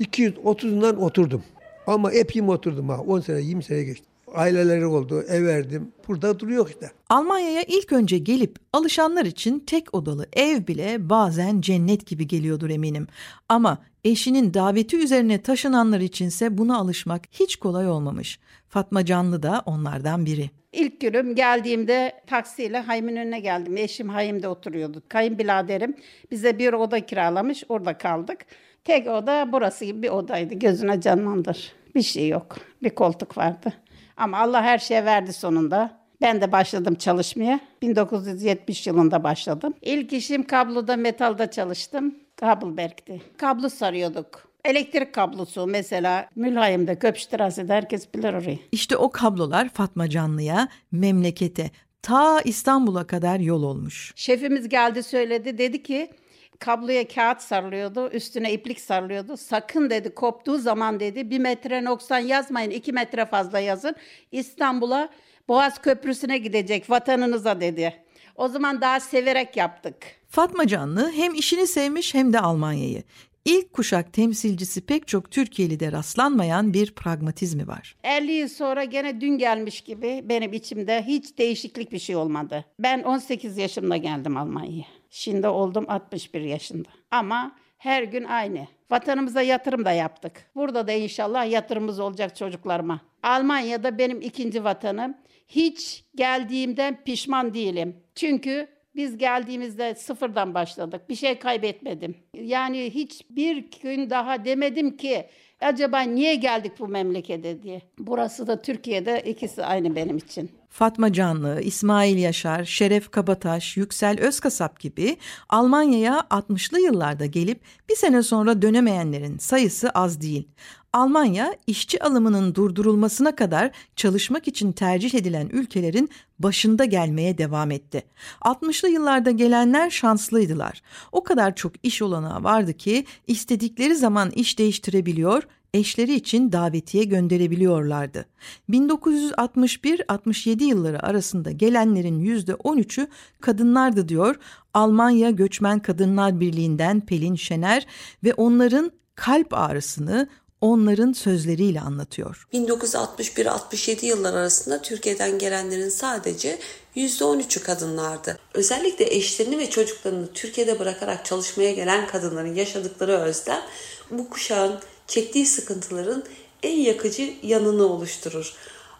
230'dan 0.00 1.02
oturdum. 1.02 1.42
Ama 1.86 2.12
epeyim 2.12 2.48
oturdum 2.48 2.88
ha. 2.88 3.00
10 3.00 3.20
sene 3.20 3.40
20 3.40 3.64
sene 3.64 3.82
geçti. 3.82 4.06
Aileleri 4.34 4.86
oldu, 4.86 5.24
ev 5.28 5.46
verdim. 5.46 5.92
Burada 6.08 6.38
duruyor 6.40 6.68
işte. 6.68 6.90
Almanya'ya 7.08 7.62
ilk 7.62 7.92
önce 7.92 8.18
gelip 8.18 8.56
alışanlar 8.72 9.24
için 9.24 9.58
tek 9.58 9.94
odalı 9.94 10.26
ev 10.32 10.66
bile 10.66 11.08
bazen 11.08 11.60
cennet 11.60 12.06
gibi 12.06 12.26
geliyordur 12.26 12.70
eminim. 12.70 13.06
Ama 13.48 13.78
eşinin 14.04 14.54
daveti 14.54 14.96
üzerine 14.96 15.42
taşınanlar 15.42 16.00
içinse 16.00 16.58
buna 16.58 16.78
alışmak 16.78 17.22
hiç 17.30 17.56
kolay 17.56 17.88
olmamış. 17.88 18.38
Fatma 18.68 19.04
Canlı 19.04 19.42
da 19.42 19.62
onlardan 19.66 20.26
biri. 20.26 20.50
İlk 20.72 21.00
günüm 21.00 21.34
geldiğimde 21.34 22.12
taksiyle 22.26 22.78
Hayım'ın 22.78 23.16
önüne 23.16 23.40
geldim. 23.40 23.76
Eşim 23.76 24.08
Hayım'da 24.08 24.48
oturuyordu. 24.48 25.02
Kayınbiraderim 25.08 25.96
bize 26.30 26.58
bir 26.58 26.72
oda 26.72 27.06
kiralamış. 27.06 27.64
Orada 27.68 27.98
kaldık. 27.98 28.38
Tek 28.84 29.06
oda 29.06 29.48
burası 29.52 29.84
gibi 29.84 30.02
bir 30.02 30.10
odaydı. 30.10 30.54
Gözüne 30.54 31.00
canlandır. 31.00 31.72
Bir 31.94 32.02
şey 32.02 32.28
yok. 32.28 32.56
Bir 32.82 32.90
koltuk 32.90 33.38
vardı. 33.38 33.72
Ama 34.18 34.38
Allah 34.38 34.62
her 34.62 34.78
şeye 34.78 35.04
verdi 35.04 35.32
sonunda. 35.32 35.98
Ben 36.20 36.40
de 36.40 36.52
başladım 36.52 36.94
çalışmaya. 36.94 37.60
1970 37.82 38.86
yılında 38.86 39.24
başladım. 39.24 39.74
İlk 39.82 40.12
işim 40.12 40.46
kabloda, 40.46 40.96
metalda 40.96 41.50
çalıştım. 41.50 42.14
Kabelberg'di. 42.36 43.22
Kablo 43.36 43.68
sarıyorduk. 43.68 44.48
Elektrik 44.64 45.14
kablosu 45.14 45.66
mesela 45.66 46.28
Mülhayim'de, 46.36 46.98
Köpştirasi'de 46.98 47.74
herkes 47.74 48.14
bilir 48.14 48.34
orayı. 48.34 48.58
İşte 48.72 48.96
o 48.96 49.10
kablolar 49.10 49.68
Fatma 49.68 50.10
Canlı'ya, 50.10 50.68
memlekete, 50.92 51.70
ta 52.02 52.40
İstanbul'a 52.40 53.06
kadar 53.06 53.40
yol 53.40 53.62
olmuş. 53.62 54.12
Şefimiz 54.16 54.68
geldi 54.68 55.02
söyledi. 55.02 55.58
Dedi 55.58 55.82
ki 55.82 56.10
kabloya 56.58 57.08
kağıt 57.08 57.40
sarılıyordu. 57.40 58.08
Üstüne 58.10 58.52
iplik 58.52 58.80
sarılıyordu. 58.80 59.36
Sakın 59.36 59.90
dedi 59.90 60.14
koptuğu 60.14 60.58
zaman 60.58 61.00
dedi 61.00 61.30
bir 61.30 61.38
metre 61.38 61.84
noksan 61.84 62.18
yazmayın. 62.18 62.70
iki 62.70 62.92
metre 62.92 63.26
fazla 63.26 63.58
yazın. 63.58 63.96
İstanbul'a 64.32 65.08
Boğaz 65.48 65.82
Köprüsü'ne 65.82 66.38
gidecek 66.38 66.90
vatanınıza 66.90 67.60
dedi. 67.60 67.94
O 68.36 68.48
zaman 68.48 68.80
daha 68.80 69.00
severek 69.00 69.56
yaptık. 69.56 69.94
Fatma 70.28 70.66
Canlı 70.66 71.12
hem 71.12 71.34
işini 71.34 71.66
sevmiş 71.66 72.14
hem 72.14 72.32
de 72.32 72.40
Almanya'yı. 72.40 73.02
İlk 73.44 73.72
kuşak 73.72 74.12
temsilcisi 74.12 74.80
pek 74.80 75.08
çok 75.08 75.30
Türkiye'lide 75.30 75.92
rastlanmayan 75.92 76.72
bir 76.72 76.94
pragmatizmi 76.94 77.68
var. 77.68 77.96
50 78.04 78.32
yıl 78.32 78.48
sonra 78.48 78.84
gene 78.84 79.20
dün 79.20 79.38
gelmiş 79.38 79.80
gibi 79.80 80.20
benim 80.24 80.52
içimde 80.52 81.02
hiç 81.06 81.38
değişiklik 81.38 81.92
bir 81.92 81.98
şey 81.98 82.16
olmadı. 82.16 82.64
Ben 82.78 83.02
18 83.02 83.58
yaşımda 83.58 83.96
geldim 83.96 84.36
Almanya'ya. 84.36 84.84
Şimdi 85.10 85.48
oldum 85.48 85.84
61 85.88 86.40
yaşında. 86.40 86.88
Ama 87.10 87.56
her 87.78 88.02
gün 88.02 88.24
aynı. 88.24 88.66
Vatanımıza 88.90 89.42
yatırım 89.42 89.84
da 89.84 89.92
yaptık. 89.92 90.50
Burada 90.54 90.88
da 90.88 90.92
inşallah 90.92 91.50
yatırımımız 91.50 92.00
olacak 92.00 92.36
çocuklarıma. 92.36 93.00
Almanya'da 93.22 93.98
benim 93.98 94.20
ikinci 94.20 94.64
vatanım. 94.64 95.14
Hiç 95.48 96.04
geldiğimden 96.14 97.04
pişman 97.04 97.54
değilim. 97.54 97.96
Çünkü 98.14 98.68
biz 98.96 99.18
geldiğimizde 99.18 99.94
sıfırdan 99.94 100.54
başladık. 100.54 101.08
Bir 101.08 101.14
şey 101.14 101.38
kaybetmedim. 101.38 102.14
Yani 102.34 102.94
hiçbir 102.94 103.64
gün 103.82 104.10
daha 104.10 104.44
demedim 104.44 104.96
ki 104.96 105.26
acaba 105.60 106.00
niye 106.00 106.34
geldik 106.34 106.72
bu 106.78 106.88
memlekete 106.88 107.62
diye. 107.62 107.82
Burası 107.98 108.46
da 108.46 108.62
Türkiye'de 108.62 109.22
ikisi 109.26 109.64
aynı 109.64 109.96
benim 109.96 110.16
için. 110.16 110.50
Fatma 110.70 111.12
Canlı, 111.12 111.60
İsmail 111.60 112.18
Yaşar, 112.18 112.64
Şeref 112.64 113.10
Kabataş, 113.10 113.76
Yüksel 113.76 114.20
Özkasap 114.20 114.80
gibi 114.80 115.16
Almanya'ya 115.48 116.26
60'lı 116.30 116.80
yıllarda 116.80 117.26
gelip 117.26 117.60
bir 117.88 117.96
sene 117.96 118.22
sonra 118.22 118.62
dönemeyenlerin 118.62 119.38
sayısı 119.38 119.90
az 119.90 120.20
değil. 120.20 120.48
Almanya 120.92 121.54
işçi 121.66 122.02
alımının 122.02 122.54
durdurulmasına 122.54 123.36
kadar 123.36 123.70
çalışmak 123.96 124.48
için 124.48 124.72
tercih 124.72 125.14
edilen 125.14 125.48
ülkelerin 125.48 126.10
başında 126.38 126.84
gelmeye 126.84 127.38
devam 127.38 127.70
etti. 127.70 128.02
60'lı 128.40 128.88
yıllarda 128.88 129.30
gelenler 129.30 129.90
şanslıydılar. 129.90 130.82
O 131.12 131.24
kadar 131.24 131.54
çok 131.54 131.72
iş 131.82 132.02
olanağı 132.02 132.44
vardı 132.44 132.72
ki 132.72 133.04
istedikleri 133.26 133.96
zaman 133.96 134.30
iş 134.30 134.58
değiştirebiliyor, 134.58 135.42
eşleri 135.74 136.14
için 136.14 136.52
davetiye 136.52 137.04
gönderebiliyorlardı. 137.04 138.24
1961-67 138.70 140.64
yılları 140.64 141.02
arasında 141.02 141.50
gelenlerin 141.50 142.20
%13'ü 142.20 143.08
kadınlardı 143.40 144.08
diyor 144.08 144.36
Almanya 144.74 145.30
Göçmen 145.30 145.78
Kadınlar 145.78 146.40
Birliği'nden 146.40 147.00
Pelin 147.00 147.34
Şener 147.34 147.86
ve 148.24 148.34
onların 148.34 148.92
kalp 149.14 149.54
ağrısını 149.54 150.28
onların 150.60 151.12
sözleriyle 151.12 151.80
anlatıyor. 151.80 152.48
1961-67 152.52 154.06
yıllar 154.06 154.34
arasında 154.34 154.82
Türkiye'den 154.82 155.38
gelenlerin 155.38 155.88
sadece 155.88 156.58
%13'ü 156.96 157.62
kadınlardı. 157.62 158.38
Özellikle 158.54 159.14
eşlerini 159.14 159.58
ve 159.58 159.70
çocuklarını 159.70 160.32
Türkiye'de 160.32 160.78
bırakarak 160.78 161.24
çalışmaya 161.24 161.72
gelen 161.72 162.06
kadınların 162.06 162.54
yaşadıkları 162.54 163.12
özlem 163.12 163.62
bu 164.10 164.30
kuşağın 164.30 164.78
çektiği 165.08 165.46
sıkıntıların 165.46 166.24
en 166.62 166.76
yakıcı 166.76 167.34
yanını 167.42 167.86
oluşturur. 167.86 168.54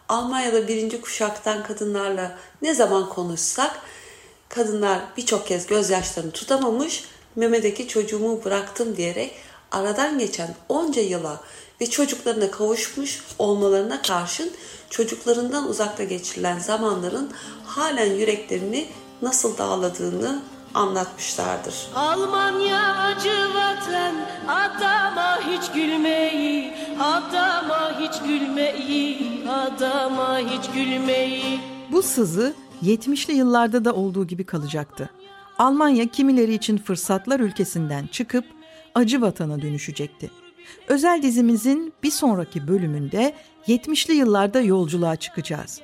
Almanya'da 0.09 0.67
birinci 0.67 1.01
kuşaktan 1.01 1.63
kadınlarla 1.63 2.37
ne 2.61 2.73
zaman 2.73 3.09
konuşsak 3.09 3.79
kadınlar 4.49 4.99
birçok 5.17 5.47
kez 5.47 5.67
gözyaşlarını 5.67 6.31
tutamamış, 6.31 7.03
memedeki 7.35 7.87
çocuğumu 7.87 8.43
bıraktım 8.43 8.97
diyerek 8.97 9.31
aradan 9.71 10.19
geçen 10.19 10.55
onca 10.69 11.01
yıla 11.01 11.41
ve 11.81 11.89
çocuklarına 11.89 12.51
kavuşmuş 12.51 13.21
olmalarına 13.39 14.01
karşın 14.01 14.51
çocuklarından 14.89 15.69
uzakta 15.69 16.03
geçirilen 16.03 16.59
zamanların 16.59 17.31
halen 17.65 18.13
yüreklerini 18.13 18.87
nasıl 19.21 19.57
dağladığını 19.57 20.41
anlatmışlardır. 20.73 21.87
Almanya 21.95 22.97
acı 22.97 23.53
vatan 23.55 24.15
adama 24.47 25.39
hiç 25.41 25.71
gülmeyi 25.71 26.73
adama 26.99 27.99
hiç 27.99 28.19
gülmeyi 28.27 29.47
adama 29.49 30.39
hiç 30.39 30.69
gülmeyi 30.73 31.59
Bu 31.91 32.01
sızı 32.01 32.53
70'li 32.83 33.33
yıllarda 33.33 33.85
da 33.85 33.93
olduğu 33.93 34.27
gibi 34.27 34.43
kalacaktı. 34.43 35.09
Almanya 35.57 36.07
kimileri 36.07 36.53
için 36.53 36.77
fırsatlar 36.77 37.39
ülkesinden 37.39 38.07
çıkıp 38.07 38.45
acı 38.95 39.21
vatana 39.21 39.61
dönüşecekti. 39.61 40.31
Özel 40.87 41.21
dizimizin 41.21 41.93
bir 42.03 42.11
sonraki 42.11 42.67
bölümünde 42.67 43.33
70'li 43.67 44.13
yıllarda 44.13 44.61
yolculuğa 44.61 45.15
çıkacağız. 45.15 45.81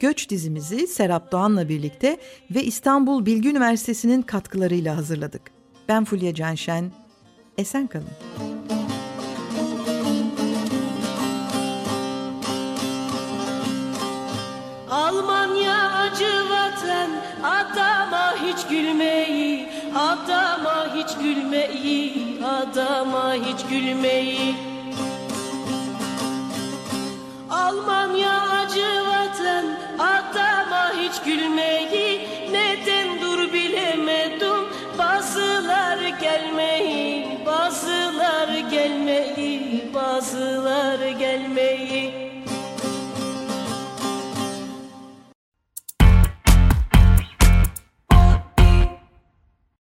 Göç 0.00 0.30
dizimizi 0.30 0.86
Serap 0.86 1.32
Doğan'la 1.32 1.68
birlikte 1.68 2.16
ve 2.50 2.64
İstanbul 2.64 3.26
Bilgi 3.26 3.48
Üniversitesi'nin 3.48 4.22
katkılarıyla 4.22 4.96
hazırladık. 4.96 5.42
Ben 5.88 6.04
Fulya 6.04 6.34
Canşen, 6.34 6.92
esen 7.58 7.86
kalın. 7.86 8.08
Almanya 14.90 15.92
acı 15.92 16.50
vatan 16.50 17.10
adama 17.42 18.34
hiç 18.42 18.66
gülmeyi 18.66 19.68
adama 19.94 20.94
hiç 20.94 21.16
gülmeyi 21.22 22.38
adama 22.44 23.34
hiç 23.34 23.66
gülmeyi 23.70 24.54
Almanya 27.50 28.42
acı 28.42 29.05
hiç 31.46 31.52
gülmeyi 31.52 32.05